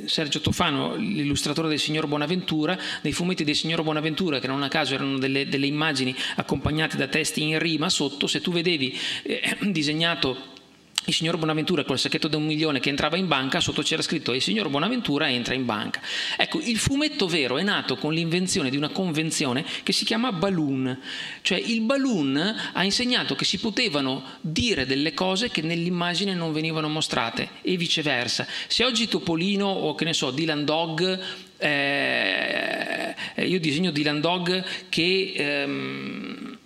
[0.06, 4.96] Sergio Tofano, l'illustratore del signor Bonaventura, nei fumetti del signor Bonaventura, che non a caso
[4.96, 10.58] erano delle, delle immagini accompagnate da testi in rima sotto, se tu vedevi eh, disegnato
[11.06, 14.34] il signor Bonaventura col sacchetto da un milione che entrava in banca, sotto c'era scritto
[14.34, 16.02] il signor Bonaventura entra in banca.
[16.38, 21.00] Ecco, il fumetto vero è nato con l'invenzione di una convenzione che si chiama balloon,
[21.42, 26.90] cioè il balloon ha insegnato che si potevano dire delle cose che nell'immagine non venivano
[26.90, 28.46] mostrate e viceversa.
[28.68, 35.34] Se oggi Topolino o che ne so, Dylan Dog eh, io disegno Dylan Dog che
[35.36, 36.58] ehm,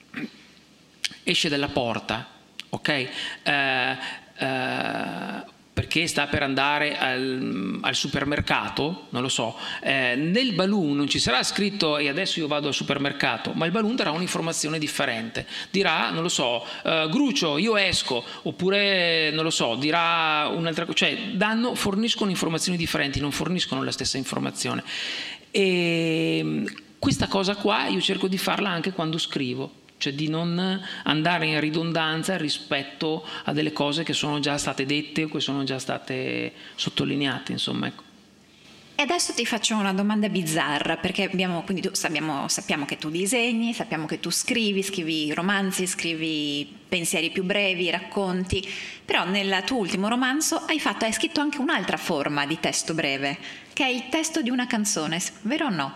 [1.24, 2.30] esce dalla porta,
[2.70, 2.90] ok?
[3.44, 3.98] Eh,
[4.44, 11.08] eh, perché sta per andare al, al supermercato, non lo so, eh, nel balloon non
[11.08, 15.48] ci sarà scritto e adesso io vado al supermercato, ma il balloon darà un'informazione differente.
[15.72, 20.98] Dirà, non lo so, eh, Grucio, io esco, oppure, non lo so, dirà un'altra cosa,
[20.98, 24.84] cioè danno, forniscono informazioni differenti, non forniscono la stessa informazione.
[25.50, 26.64] E
[27.00, 31.62] questa cosa qua io cerco di farla anche quando scrivo cioè di non andare in
[31.62, 36.52] ridondanza rispetto a delle cose che sono già state dette o che sono già state
[36.76, 37.88] sottolineate, insomma.
[37.88, 38.04] Ecco.
[38.96, 43.74] E adesso ti faccio una domanda bizzarra, perché abbiamo, quindi sappiamo, sappiamo, che tu disegni,
[43.74, 48.62] sappiamo che tu scrivi, scrivi romanzi, scrivi pensieri più brevi, racconti,
[49.06, 53.38] però nel tuo ultimo romanzo hai, fatto, hai scritto anche un'altra forma di testo breve,
[53.72, 55.94] che è il testo di una canzone, vero o no?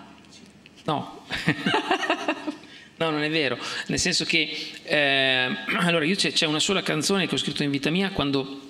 [0.86, 1.26] No.
[2.98, 3.58] No, non è vero,
[3.88, 4.50] nel senso che
[4.84, 8.66] eh, allora io c'è, una sola canzone che ho scritto in vita mia quando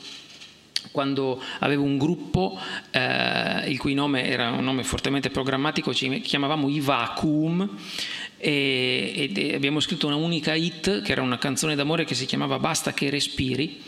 [0.92, 2.60] quando avevo un gruppo
[2.90, 7.70] eh, il cui nome era un nome fortemente programmatico, ci chiamavamo i Vacuum
[8.40, 12.60] e, e, abbiamo scritto una unica hit che era una canzone d'amore che si chiamava
[12.60, 13.82] Basta che respiri.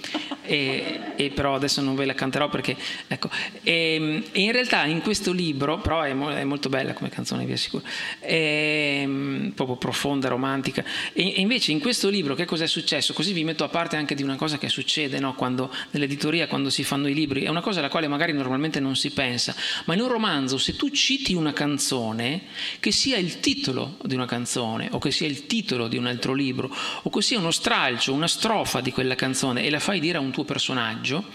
[0.44, 2.76] E, e però adesso non ve la canterò perché
[3.08, 3.30] ecco.
[3.62, 7.52] E, in realtà in questo libro però è, mo, è molto bella come canzone vi
[7.52, 7.84] assicuro
[8.20, 9.08] è
[9.54, 10.84] proprio profonda romantica.
[11.14, 13.14] E, invece in questo libro che cosa è successo?
[13.14, 15.36] Così vi metto a parte anche di una cosa che succede no?
[15.36, 17.44] quando nell'editoria quando si fanno i libri.
[17.44, 20.76] È una cosa alla quale magari normalmente non si pensa ma in un romanzo se
[20.76, 22.42] tu citi una canzone
[22.80, 26.06] che sia il titolo di una canzone canzone o che sia il titolo di un
[26.06, 29.99] altro libro o che sia uno stralcio, una strofa di quella canzone e la fai
[29.99, 31.25] dire a un tuo personaggio,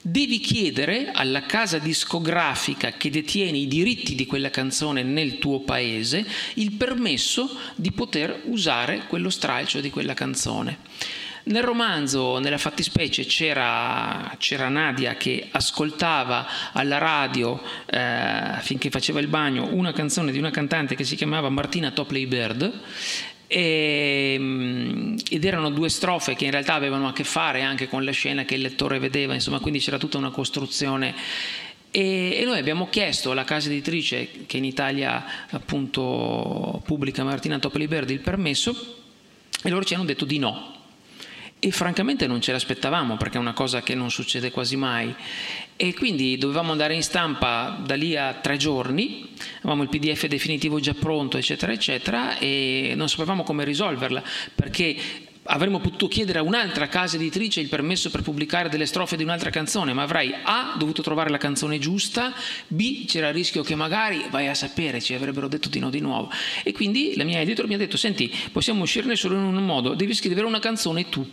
[0.00, 6.26] devi chiedere alla casa discografica che detiene i diritti di quella canzone nel tuo paese
[6.54, 10.78] il permesso di poter usare quello stralcio di quella canzone.
[11.44, 19.26] Nel romanzo, nella fattispecie, c'era, c'era Nadia che ascoltava alla radio, eh, finché faceva il
[19.26, 22.80] bagno, una canzone di una cantante che si chiamava Martina Topley Bird
[23.46, 28.04] e, mm, ed erano due strofe che in realtà avevano a che fare anche con
[28.04, 31.14] la scena che il lettore vedeva, insomma, quindi c'era tutta una costruzione.
[31.90, 37.88] E, e noi abbiamo chiesto alla casa editrice che in Italia appunto pubblica Martina Topley
[37.88, 38.98] Bird il permesso
[39.64, 40.79] e loro ci hanno detto di no
[41.60, 45.14] e francamente non ce l'aspettavamo perché è una cosa che non succede quasi mai
[45.76, 50.80] e quindi dovevamo andare in stampa da lì a tre giorni, avevamo il pdf definitivo
[50.80, 54.22] già pronto eccetera eccetera e non sapevamo come risolverla
[54.54, 54.96] perché
[55.44, 59.50] avremmo potuto chiedere a un'altra casa editrice il permesso per pubblicare delle strofe di un'altra
[59.50, 62.32] canzone, ma avrei A dovuto trovare la canzone giusta,
[62.68, 66.00] B c'era il rischio che magari vai a sapere ci avrebbero detto di no di
[66.00, 66.30] nuovo.
[66.62, 69.94] E quindi la mia editor mi ha detto "Senti, possiamo uscirne solo in un modo,
[69.94, 71.28] devi scrivere una canzone tu".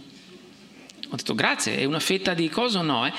[1.09, 3.05] Ho detto grazie, è una fetta di cosa o no?
[3.05, 3.13] Eh?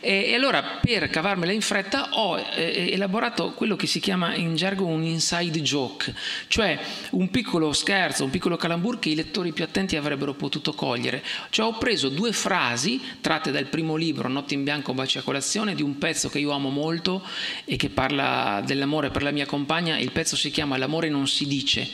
[0.00, 4.56] Eh, e, allora per cavarmela in fretta ho eh, elaborato quello che si chiama in
[4.56, 6.12] gergo un inside joke,
[6.48, 6.76] cioè
[7.10, 11.22] un piccolo scherzo, un piccolo calambur che i lettori più attenti avrebbero potuto cogliere.
[11.50, 15.76] Cioè ho preso due frasi tratte dal primo libro, Notte in bianco, baci a colazione,
[15.76, 17.24] di un pezzo che io amo molto
[17.64, 21.46] e che parla dell'amore per la mia compagna, il pezzo si chiama L'amore non si
[21.46, 21.88] dice.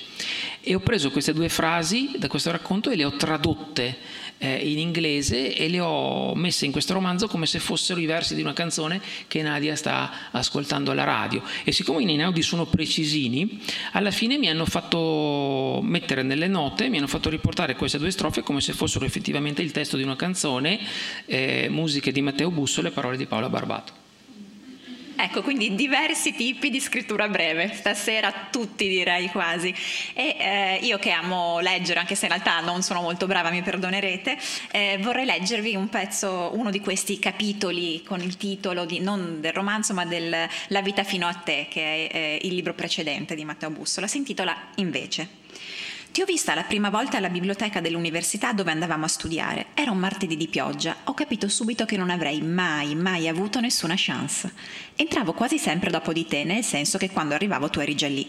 [0.62, 3.99] E ho preso queste due frasi da questo racconto e le ho tradotte
[4.38, 8.35] eh, in inglese e le ho messe in questo romanzo come se fossero i versi
[8.35, 11.42] di una canzone che Nadia sta ascoltando alla radio.
[11.64, 13.61] E siccome i Neinaudi sono precisini,
[13.92, 18.42] alla fine mi hanno fatto mettere nelle note, mi hanno fatto riportare queste due strofe
[18.42, 20.79] come se fossero effettivamente il testo di una canzone,
[21.27, 24.06] eh, musiche di Matteo Busso, le parole di Paola Barbato.
[25.18, 29.74] Ecco, quindi diversi tipi di scrittura breve, stasera tutti direi quasi.
[30.12, 33.62] E eh, io che amo leggere, anche se in realtà non sono molto brava, mi
[33.62, 34.37] perdonerete,
[34.70, 39.52] eh, vorrei leggervi un pezzo, uno di questi capitoli con il titolo di, non del
[39.52, 43.44] romanzo ma del La vita fino a te, che è eh, il libro precedente di
[43.44, 44.07] Matteo Bussola.
[44.07, 45.44] Si intitola Invece.
[46.16, 49.66] Ti ho vista la prima volta alla biblioteca dell'università dove andavamo a studiare.
[49.74, 50.96] Era un martedì di pioggia.
[51.05, 54.50] Ho capito subito che non avrei mai, mai avuto nessuna chance.
[54.96, 58.26] Entravo quasi sempre dopo di te, nel senso che quando arrivavo tu eri già lì.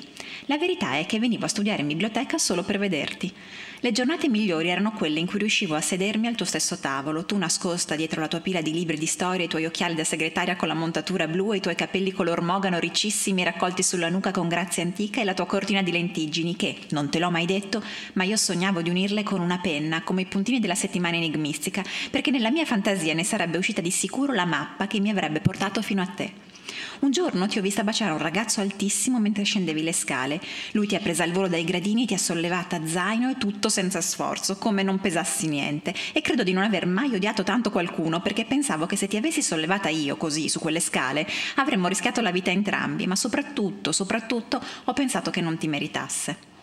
[0.47, 3.33] La verità è che venivo a studiare in biblioteca solo per vederti.
[3.81, 7.37] Le giornate migliori erano quelle in cui riuscivo a sedermi al tuo stesso tavolo, tu
[7.37, 10.67] nascosta dietro la tua pila di libri di storia, i tuoi occhiali da segretaria con
[10.67, 14.81] la montatura blu e i tuoi capelli color mogano riccissimi raccolti sulla nuca con grazia
[14.81, 18.35] antica e la tua cortina di lentiggini che, non te l'ho mai detto, ma io
[18.35, 22.65] sognavo di unirle con una penna, come i puntini della settimana enigmistica, perché nella mia
[22.65, 26.56] fantasia ne sarebbe uscita di sicuro la mappa che mi avrebbe portato fino a te.
[26.99, 30.41] Un giorno ti ho vista baciare un ragazzo altissimo mentre scendevi le scale.
[30.71, 34.01] Lui ti ha presa al volo dai gradini ti ha sollevata zaino e tutto senza
[34.01, 35.93] sforzo, come non pesassi niente.
[36.11, 39.43] E credo di non aver mai odiato tanto qualcuno perché pensavo che se ti avessi
[39.43, 44.93] sollevata io così su quelle scale avremmo rischiato la vita entrambi, ma soprattutto, soprattutto ho
[44.93, 46.56] pensato che non ti meritasse.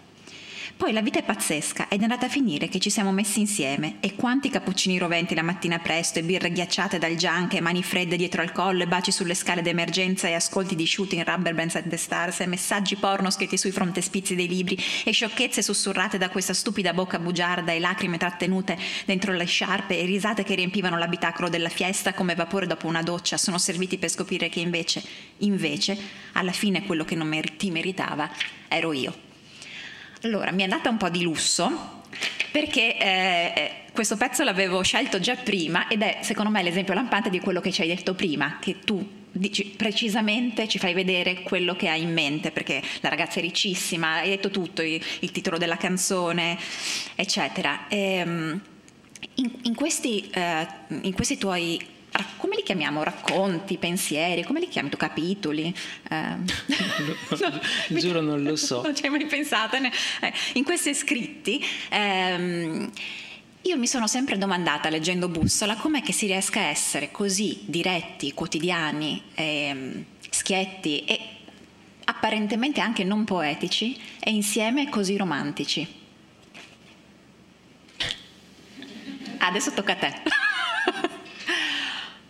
[0.77, 3.99] Poi la vita è pazzesca ed è andata a finire che ci siamo messi insieme
[4.01, 8.17] e quanti cappuccini roventi la mattina presto e birre ghiacciate dal junk e mani fredde
[8.17, 11.89] dietro al collo e baci sulle scale d'emergenza e ascolti di shooting rubber bands and
[11.89, 16.53] the stars e messaggi porno scritti sui frontespizi dei libri e sciocchezze sussurrate da questa
[16.53, 21.69] stupida bocca bugiarda e lacrime trattenute dentro le sciarpe e risate che riempivano l'abitacolo della
[21.69, 25.03] fiesta come vapore dopo una doccia sono serviti per scoprire che invece,
[25.39, 25.97] invece,
[26.33, 28.29] alla fine quello che non ti meritava
[28.67, 29.24] ero io.
[30.25, 32.01] Allora, mi è andata un po' di lusso
[32.51, 37.29] perché eh, eh, questo pezzo l'avevo scelto già prima ed è secondo me l'esempio lampante
[37.29, 41.77] di quello che ci hai detto prima, che tu dici, precisamente ci fai vedere quello
[41.77, 45.59] che hai in mente, perché la ragazza è ricissima, hai detto tutto, il, il titolo
[45.59, 46.57] della canzone,
[47.15, 47.87] eccetera.
[47.89, 48.61] E, ehm,
[49.35, 50.67] in, in, questi, eh,
[51.03, 51.94] in questi tuoi
[52.37, 53.03] come li chiamiamo?
[53.03, 54.97] Racconti, pensieri, come li chiami tu?
[54.97, 55.75] Capitoli?
[56.09, 56.17] Eh,
[57.41, 58.83] no, giuro non lo so.
[58.83, 59.77] Non ci hai mai pensato.
[59.77, 59.93] Eh,
[60.55, 62.91] in questi scritti ehm,
[63.63, 68.35] io mi sono sempre domandata leggendo Bussola com'è che si riesca a essere così diretti,
[68.35, 71.21] quotidiani, ehm, schietti e
[72.05, 76.03] apparentemente anche non poetici e insieme così romantici.
[79.39, 80.13] Adesso tocca a te.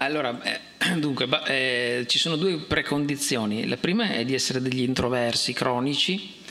[0.05, 0.61] Allora, eh,
[1.00, 3.66] dunque, eh, ci sono due precondizioni.
[3.66, 6.42] La prima è di essere degli introversi cronici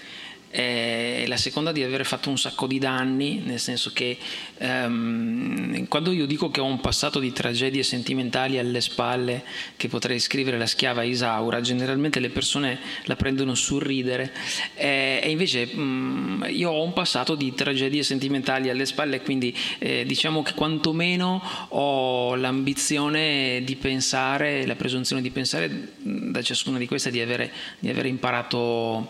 [0.56, 4.20] e la seconda di aver fatto un sacco di danni, nel senso che
[4.60, 9.44] um, quando io dico che ho un passato di tragedie sentimentali alle spalle
[9.76, 14.32] che potrei scrivere la schiava Isaura, generalmente le persone la prendono sul ridere.
[14.76, 20.06] Eh, e invece um, io ho un passato di tragedie sentimentali alle spalle, quindi eh,
[20.06, 27.10] diciamo che quantomeno ho l'ambizione di pensare, la presunzione di pensare da ciascuna di queste
[27.10, 29.10] di avere, di avere imparato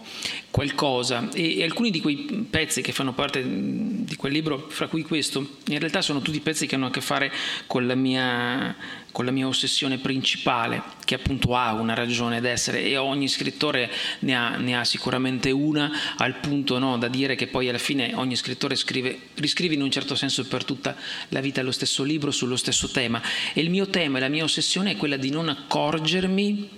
[0.53, 5.01] qualcosa e, e, alcuni di quei pezzi che fanno parte di quel libro, fra cui
[5.01, 7.31] questo, in realtà sono tutti pezzi che hanno a che fare
[7.65, 8.75] con la mia,
[9.11, 14.35] con la mia ossessione principale, che appunto ha una ragione d'essere e ogni scrittore ne
[14.35, 18.35] ha, ne ha sicuramente una, al punto no, da dire che poi alla fine ogni
[18.35, 20.95] scrittore scrive, riscrive in un certo senso per tutta
[21.29, 23.19] la vita lo stesso libro sullo stesso tema.
[23.53, 26.69] E il mio tema e la mia ossessione è quella di non accorgermi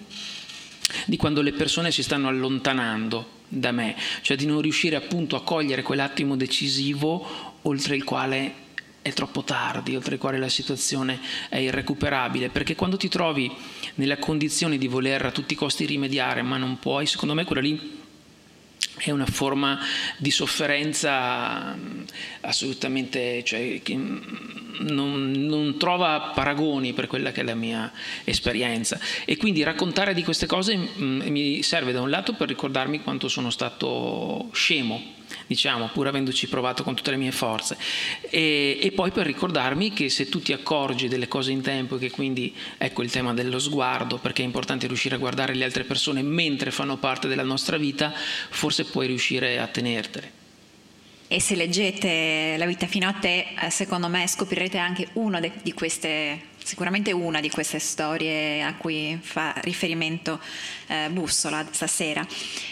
[1.08, 5.44] di quando le persone si stanno allontanando da me, cioè di non riuscire appunto a
[5.44, 8.64] cogliere quell'attimo decisivo oltre il quale
[9.02, 11.20] è troppo tardi, oltre il quale la situazione
[11.50, 13.52] è irrecuperabile, perché quando ti trovi
[13.96, 17.62] nella condizione di voler a tutti i costi rimediare, ma non puoi, secondo me quella
[17.62, 18.04] lì
[18.98, 19.80] è una forma
[20.18, 21.78] di sofferenza
[22.42, 27.92] assolutamente, cioè, che non, non, trova paragoni per quella che è la mia
[28.24, 29.00] esperienza.
[29.26, 33.28] E quindi raccontare di queste cose mm, mi serve da un lato per ricordarmi quanto
[33.28, 35.14] sono stato scemo
[35.48, 37.78] diciamo, pur avendoci provato con tutte le mie forze.
[38.30, 42.00] E, e, poi per ricordarmi che se tu ti accorgi delle cose in tempo e
[42.00, 45.84] che quindi ecco il tema dello sguardo, perché è importante riuscire a guardare le altre
[45.84, 48.14] persone mentre fanno parte della nostra vita,
[48.50, 50.44] forse puoi riuscire a tenertele.
[51.28, 55.74] E se leggete La vita fino a te, eh, secondo me scoprirete anche una di
[55.74, 60.40] queste sicuramente una di queste storie a cui fa riferimento
[60.88, 62.26] eh, Bussola stasera.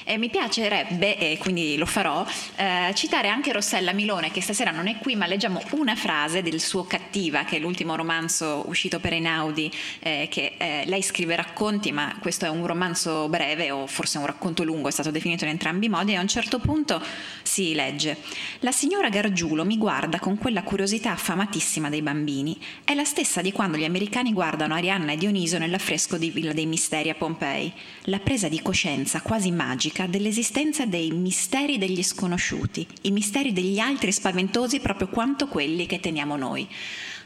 [0.03, 2.25] E mi piacerebbe, e quindi lo farò,
[2.55, 6.59] eh, citare anche Rossella Milone, che stasera non è qui, ma leggiamo una frase del
[6.59, 11.91] suo Cattiva, che è l'ultimo romanzo uscito per Einaudi, eh, che eh, lei scrive racconti,
[11.91, 15.51] ma questo è un romanzo breve, o forse un racconto lungo, è stato definito in
[15.51, 16.99] entrambi i modi, e a un certo punto
[17.43, 18.17] si legge.
[18.59, 22.59] La signora Gargiulo mi guarda con quella curiosità affamatissima dei bambini.
[22.83, 26.65] È la stessa di quando gli americani guardano Arianna e Dioniso nell'affresco di Villa dei
[26.65, 27.71] Misteri a Pompei.
[28.03, 34.11] La presa di coscienza quasi magica dell'esistenza dei misteri degli sconosciuti, i misteri degli altri
[34.11, 36.67] spaventosi proprio quanto quelli che teniamo noi.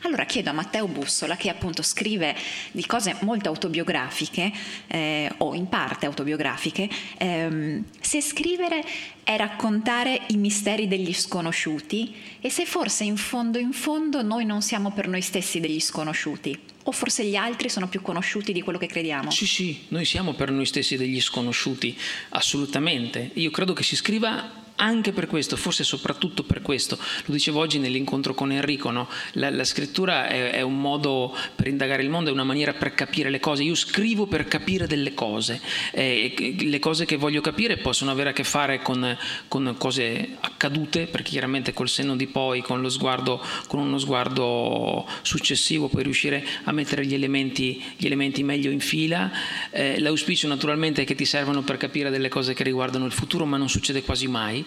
[0.01, 2.35] Allora chiedo a Matteo Bussola, che appunto scrive
[2.71, 4.51] di cose molto autobiografiche,
[4.87, 8.83] eh, o in parte autobiografiche, ehm, se scrivere
[9.23, 14.61] è raccontare i misteri degli sconosciuti e se forse in fondo in fondo noi non
[14.61, 18.79] siamo per noi stessi degli sconosciuti o forse gli altri sono più conosciuti di quello
[18.79, 19.29] che crediamo?
[19.29, 21.97] Sì, sì, noi siamo per noi stessi degli sconosciuti,
[22.29, 23.31] assolutamente.
[23.33, 27.79] Io credo che si scriva anche per questo, forse soprattutto per questo, lo dicevo oggi
[27.79, 29.07] nell'incontro con Enrico, no?
[29.33, 32.93] la, la, scrittura è, è, un modo per indagare il mondo, è una maniera per
[32.93, 35.59] capire le cose, io scrivo per capire delle cose,
[35.91, 39.17] eh, le cose che voglio capire possono avere a che fare con,
[39.47, 45.05] con, cose accadute, perché chiaramente col senno di poi, con, lo sguardo, con uno sguardo
[45.21, 49.31] successivo puoi riuscire a mettere gli elementi, gli elementi meglio in fila,
[49.71, 53.45] eh, l'auspicio naturalmente è che ti servano per capire delle cose che riguardano il futuro,
[53.45, 54.65] ma non succede quasi mai,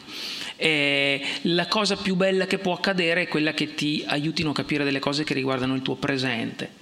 [0.57, 4.85] E la cosa più bella che può accadere è quella che ti aiutino a capire
[4.85, 6.80] delle cose che riguardano il tuo presente.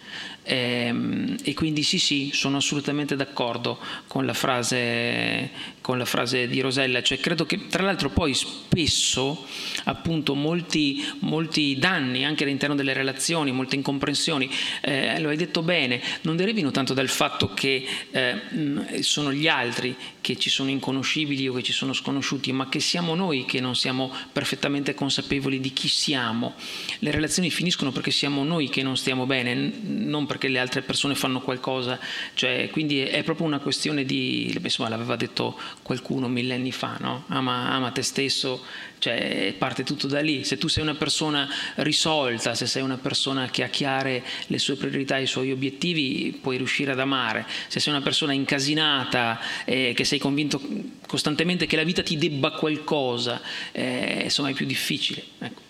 [0.48, 5.50] E, ehm, e, quindi sì, sì, sono assolutamente d'accordo con la, frase,
[5.82, 9.46] con la frase di Rosella, cioè credo che tra l'altro poi spesso
[9.84, 16.00] appunto molti, molti danni anche all'interno delle relazioni, molte incomprensioni, eh, lo hai detto bene,
[16.22, 21.54] non derivino tanto dal fatto che eh, sono gli altri che ci sono inconoscibili o
[21.54, 25.88] che ci sono sconosciuti, ma che siamo noi che non siamo perfettamente consapevoli di chi
[25.88, 26.54] siamo.
[26.98, 30.82] Le relazioni finiscono perché siamo noi che non stiamo bene, non perché perché le altre
[30.82, 31.98] persone fanno qualcosa,
[32.34, 37.24] cioè, quindi è, proprio una questione di, insomma l'aveva detto qualcuno millenni fa, no?
[37.26, 38.62] ama, ama te stesso,
[39.00, 43.50] cioè parte tutto da lì, se tu sei una persona risolta, se sei una persona
[43.50, 47.80] che ha chiare le sue priorità e i suoi obiettivi, puoi riuscire ad amare, se
[47.80, 50.60] sei una persona incasinata, eh, che sei convinto
[51.06, 55.24] costantemente che la vita ti debba qualcosa, eh, insomma è più difficile.
[55.40, 55.67] Ecco.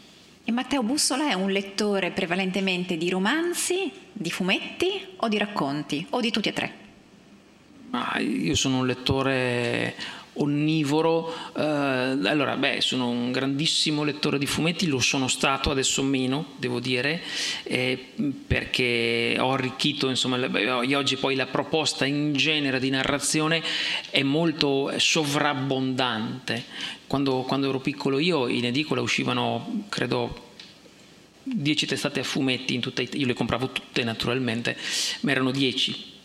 [0.48, 6.22] E Matteo Bussola è un lettore prevalentemente di romanzi, di fumetti o di racconti o
[6.22, 6.72] di tutti e tre?
[7.90, 9.94] Ah, io sono un lettore
[10.32, 11.34] onnivoro.
[11.54, 16.80] Eh, allora, beh, sono un grandissimo lettore di fumetti, lo sono stato, adesso meno, devo
[16.80, 17.20] dire,
[17.64, 18.02] eh,
[18.46, 20.38] perché ho arricchito, insomma,
[20.96, 23.62] oggi poi la proposta in genere di narrazione
[24.08, 26.96] è molto sovrabbondante.
[27.08, 30.52] Quando, quando ero piccolo io in edicola uscivano, credo,
[31.42, 34.76] dieci testate a fumetti in tutta io le compravo tutte naturalmente,
[35.22, 36.16] ma erano dieci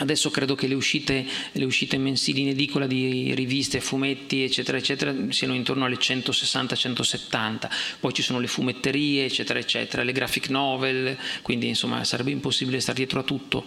[0.00, 5.12] Adesso credo che le uscite, le uscite, mensili in edicola di riviste, fumetti, eccetera, eccetera,
[5.30, 7.68] siano intorno alle 160-170.
[7.98, 12.96] Poi ci sono le fumetterie, eccetera, eccetera, le graphic novel, quindi insomma sarebbe impossibile stare
[12.96, 13.64] dietro a tutto.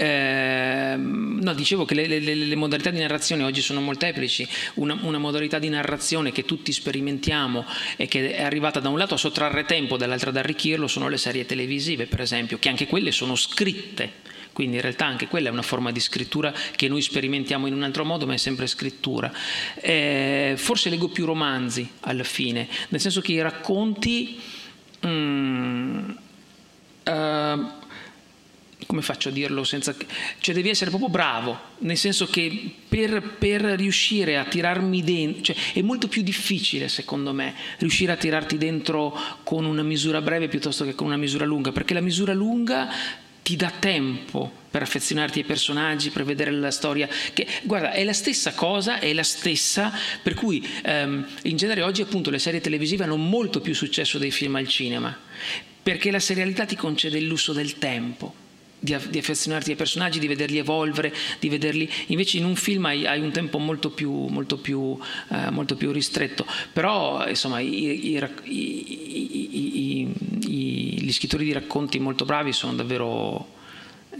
[0.00, 4.46] Eh, no, dicevo che le, le, le, modalità di narrazione oggi sono molteplici.
[4.74, 9.14] Una, una, modalità di narrazione che tutti sperimentiamo e che è arrivata da un lato
[9.14, 13.10] a sottrarre tempo, dall'altro ad arricchirlo, sono le serie televisive, per esempio, che anche quelle
[13.10, 17.68] sono scritte quindi in realtà anche quella è una forma di scrittura che noi sperimentiamo
[17.68, 19.32] in un altro modo, ma è sempre scrittura.
[19.76, 24.40] Eh, forse leggo più romanzi alla fine, nel senso che i racconti...
[25.06, 26.10] Mm,
[27.04, 27.77] uh,
[28.88, 29.94] come faccio a dirlo senza...
[30.38, 35.56] cioè devi essere proprio bravo, nel senso che per, per riuscire a tirarmi dentro, cioè
[35.74, 39.14] è molto più difficile secondo me riuscire a tirarti dentro
[39.44, 42.88] con una misura breve piuttosto che con una misura lunga, perché la misura lunga
[43.42, 47.06] ti dà tempo per affezionarti ai personaggi, per vedere la storia.
[47.34, 52.00] Che, guarda, è la stessa cosa, è la stessa, per cui um, in genere oggi
[52.00, 55.14] appunto le serie televisive hanno molto più successo dei film al cinema,
[55.82, 58.46] perché la serialità ti concede il lusso del tempo.
[58.80, 61.90] Di, di affezionarti ai personaggi, di vederli evolvere, di vederli.
[62.06, 64.98] Invece in un film hai, hai un tempo molto più, molto, più, uh,
[65.50, 66.46] molto più, ristretto.
[66.72, 70.14] Però, insomma, i, i, i,
[71.00, 73.56] gli scrittori di racconti molto bravi sono davvero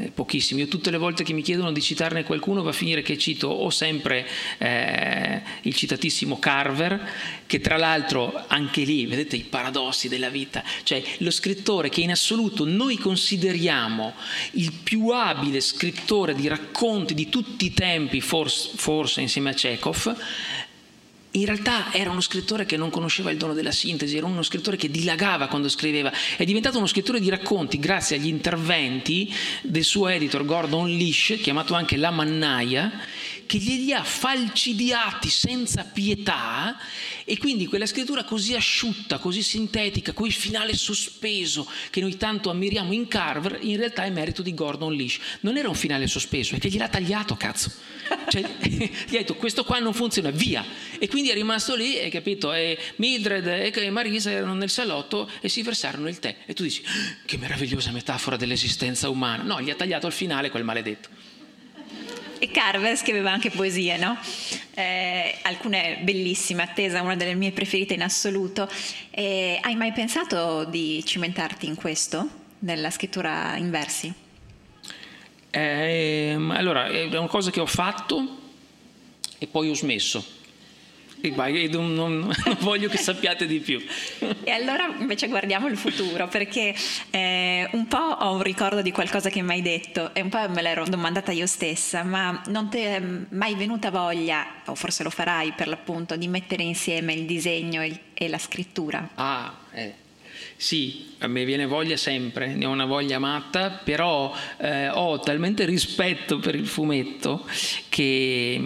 [0.00, 0.60] eh, pochissimi.
[0.60, 3.48] Io tutte le volte che mi chiedono di citarne qualcuno va a finire che cito
[3.48, 4.24] o sempre
[4.58, 7.10] eh, il citatissimo Carver,
[7.46, 12.12] che tra l'altro anche lì, vedete i paradossi della vita, cioè lo scrittore che in
[12.12, 14.14] assoluto noi consideriamo
[14.52, 20.16] il più abile scrittore di racconti di tutti i tempi, forse, forse insieme a Chekhov,
[21.32, 24.76] in realtà era uno scrittore che non conosceva il dono della sintesi, era uno scrittore
[24.76, 30.08] che dilagava quando scriveva, è diventato uno scrittore di racconti grazie agli interventi del suo
[30.08, 32.90] editor Gordon Lish, chiamato anche La Mannaia,
[33.48, 36.78] che glieli ha falcidiati senza pietà
[37.24, 42.92] e quindi quella scrittura così asciutta, così sintetica, quel finale sospeso che noi tanto ammiriamo
[42.92, 45.18] in Carver, in realtà è merito di Gordon Lish.
[45.40, 47.72] Non era un finale sospeso, è che gliel'ha tagliato, cazzo.
[48.28, 50.62] Cioè, gli ha detto questo qua non funziona, via.
[50.98, 52.52] E quindi è rimasto lì, hai capito?
[52.52, 56.36] E Mildred e Marisa erano nel salotto e si versarono il tè.
[56.44, 59.42] E tu dici, ah, che meravigliosa metafora dell'esistenza umana.
[59.42, 61.27] No, gli ha tagliato al finale quel maledetto.
[62.40, 64.16] E Carver scriveva anche poesie, no?
[64.74, 68.68] Eh, alcune bellissime, attesa, una delle mie preferite in assoluto.
[69.10, 72.28] Eh, hai mai pensato di cimentarti in questo,
[72.60, 74.12] nella scrittura in versi?
[75.50, 78.38] Eh, allora, è una cosa che ho fatto
[79.38, 80.37] e poi ho smesso
[81.68, 83.84] non, non, non, voglio che sappiate di più.
[84.44, 86.74] E allora invece guardiamo il futuro, perché
[87.10, 90.48] eh, un po' ho un ricordo di qualcosa che mi hai detto e un po'
[90.48, 95.10] me l'ero domandata io stessa, ma non ti è mai venuta voglia, o forse lo
[95.10, 99.10] farai per l'appunto, di mettere insieme il disegno e, e la scrittura?
[99.14, 100.06] Ah, eh.
[100.60, 105.64] Sì, a me viene voglia sempre, ne ho una voglia matta, però eh, ho talmente
[105.64, 107.46] rispetto per il fumetto
[107.88, 108.60] che,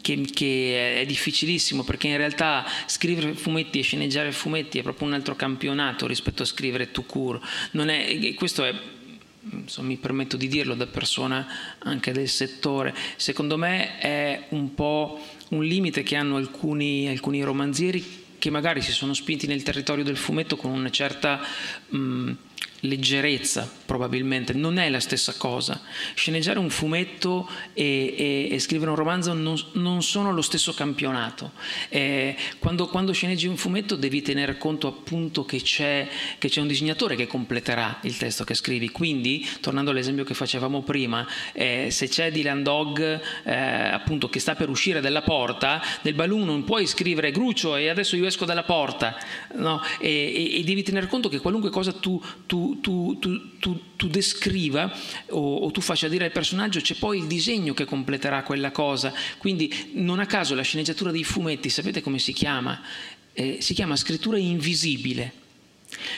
[0.00, 5.12] che, che, è difficilissimo perché in realtà scrivere fumetti e sceneggiare fumetti è proprio un
[5.12, 7.42] altro campionato rispetto a scrivere tout court.
[7.72, 8.74] È, questo è
[9.50, 11.46] insomma, mi permetto di dirlo da persona
[11.80, 18.21] anche del settore, secondo me è un po' un limite che hanno alcuni, alcuni romanzieri
[18.42, 21.38] che magari si sono spinti nel territorio del fumetto con una certa...
[21.90, 22.32] Mh,
[22.84, 25.80] leggerezza probabilmente, non è la stessa cosa.
[26.14, 31.52] Sceneggiare un fumetto e, e, e scrivere un romanzo non, non, sono lo stesso campionato.
[31.88, 36.08] Eh, quando, quando, sceneggi un fumetto devi tenere conto appunto che c'è,
[36.38, 38.90] che c'è, un disegnatore che completerà il testo che scrivi.
[38.90, 44.54] Quindi, tornando all'esempio che facevamo prima, eh, se c'è Dylan Dog eh, appunto che sta
[44.54, 48.64] per uscire dalla porta, nel balloon non puoi scrivere Grucio e adesso io esco dalla
[48.64, 49.16] porta,
[49.56, 49.82] no?
[50.00, 54.92] e, e, devi tenere conto che qualunque cosa tu, tu tu, tu, tu, tu descriva
[55.30, 59.12] o, o, tu faccia dire al personaggio c'è poi il disegno che completerà quella cosa.
[59.38, 62.80] Quindi non a caso la sceneggiatura dei fumetti, sapete come si chiama?
[63.32, 65.41] Eh, si chiama scrittura invisibile.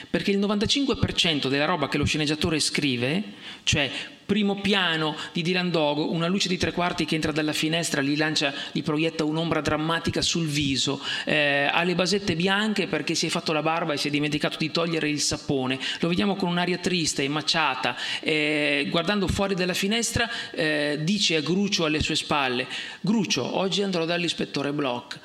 [0.09, 3.23] Perché il 95% della roba che lo sceneggiatore scrive,
[3.63, 3.91] cioè
[4.25, 8.17] primo piano di Dylan Dog, una luce di tre quarti che entra dalla finestra, gli
[8.17, 13.29] lancia, gli proietta un'ombra drammatica sul viso, eh, ha le basette bianche perché si è
[13.29, 16.77] fatto la barba e si è dimenticato di togliere il sapone, lo vediamo con un'aria
[16.79, 22.67] triste e macciata, eh, guardando fuori dalla finestra eh, dice a Grucio alle sue spalle,
[23.01, 25.19] Grucio, oggi andrò dall'ispettore Bloch.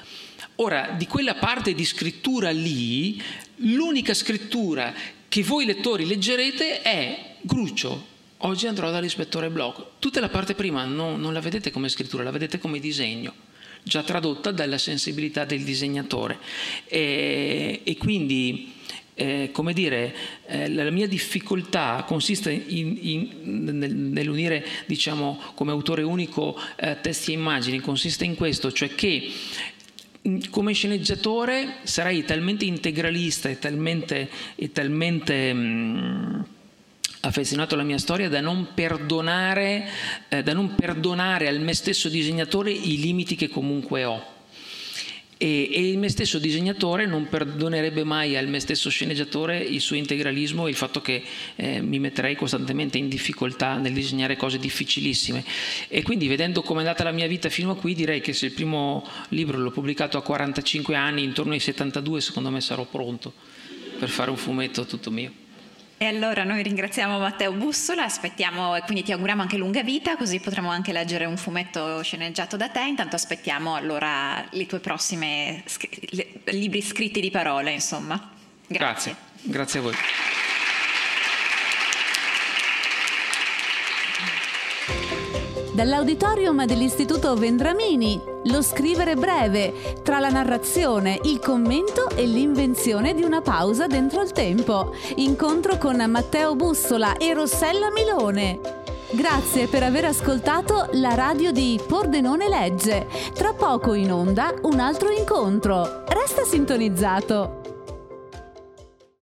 [0.56, 3.20] Ora, di quella parte di scrittura lì,
[3.60, 4.92] l'unica scrittura
[5.28, 8.06] che voi lettori leggerete è Grucio,
[8.38, 9.98] oggi andrò dall'ispettore Bloch.
[9.98, 13.32] Tutta la parte prima no, non la vedete come scrittura, la vedete come disegno,
[13.82, 16.38] già tradotta dalla sensibilità del disegnatore.
[16.86, 18.72] E, e quindi,
[19.14, 20.14] eh, come dire,
[20.46, 23.30] eh, la mia difficoltà consiste in, in,
[23.78, 29.30] nel, nell'unire, diciamo, come autore unico eh, testi e immagini, consiste in questo, cioè che
[30.50, 36.44] come sceneggiatore sarei talmente integralista e talmente, e talmente mh,
[37.20, 39.88] affezionato alla mia storia da non, perdonare,
[40.28, 44.38] eh, da non perdonare al me stesso disegnatore i limiti che comunque ho.
[45.42, 49.96] E, e, il me stesso disegnatore non perdonerebbe mai al me stesso sceneggiatore il suo
[49.96, 51.22] integralismo e il fatto che
[51.56, 55.42] eh, mi metterei costantemente in difficoltà nel disegnare cose difficilissime.
[55.88, 58.44] E quindi vedendo come è andata la mia vita fino a qui direi che se
[58.46, 63.32] il primo libro l'ho pubblicato a 45 anni, intorno ai 72 secondo me sarò pronto
[63.98, 65.32] per fare un fumetto tutto mio.
[66.02, 70.40] E allora noi ringraziamo Matteo Bussola, aspettiamo e quindi ti auguriamo anche lunga vita, così
[70.40, 72.80] potremo anche leggere un fumetto sceneggiato da te.
[72.80, 78.30] Intanto aspettiamo allora le tue prossime scri- libri scritti di parole, insomma.
[78.66, 79.14] Grazie.
[79.14, 79.94] Grazie, Grazie a voi.
[85.80, 89.72] Dall'auditorium dell'Istituto Vendramini, lo scrivere breve,
[90.02, 94.94] tra la narrazione, il commento e l'invenzione di una pausa dentro il tempo.
[95.14, 98.60] Incontro con Matteo Bussola e Rossella Milone.
[99.12, 103.06] Grazie per aver ascoltato la radio di Pordenone Legge.
[103.32, 106.04] Tra poco in onda un altro incontro.
[106.08, 107.59] Resta sintonizzato.